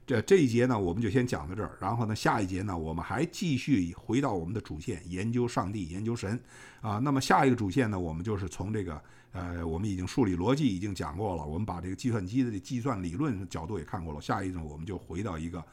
[0.07, 1.79] 这这一节呢，我们就先讲到这儿。
[1.81, 6.39] 然后呢，下一节呢，我们还继续回到我们的主线，研究上帝，研究神
[6.81, 6.99] 啊。
[6.99, 9.01] 那么下一个主线呢，我们就是从这个
[9.31, 14.20] 呃，我们已经数理逻辑已经讲过了，我们把这个计算机的计算理论角度也看过了。
[14.20, 15.64] 下一种我们就回到一个。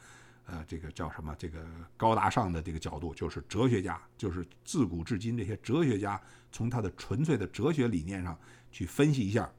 [0.44, 1.32] 呃，这个叫什么？
[1.38, 1.64] 这个
[1.96, 6.20] 高大上的这个角度，就是哲学家，就是自古至今这些哲学家，
[6.52, 8.38] 从他的纯粹的哲学理念上
[8.70, 9.50] 去分析一下，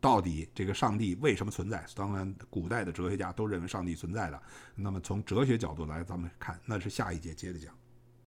[0.00, 1.86] 到底这个上帝为什么存在？
[1.94, 4.42] 当然，古代的哲学家都认为上帝存在的。
[4.74, 7.72] 那么从哲学角度来，咱们看，那是下一节接着讲。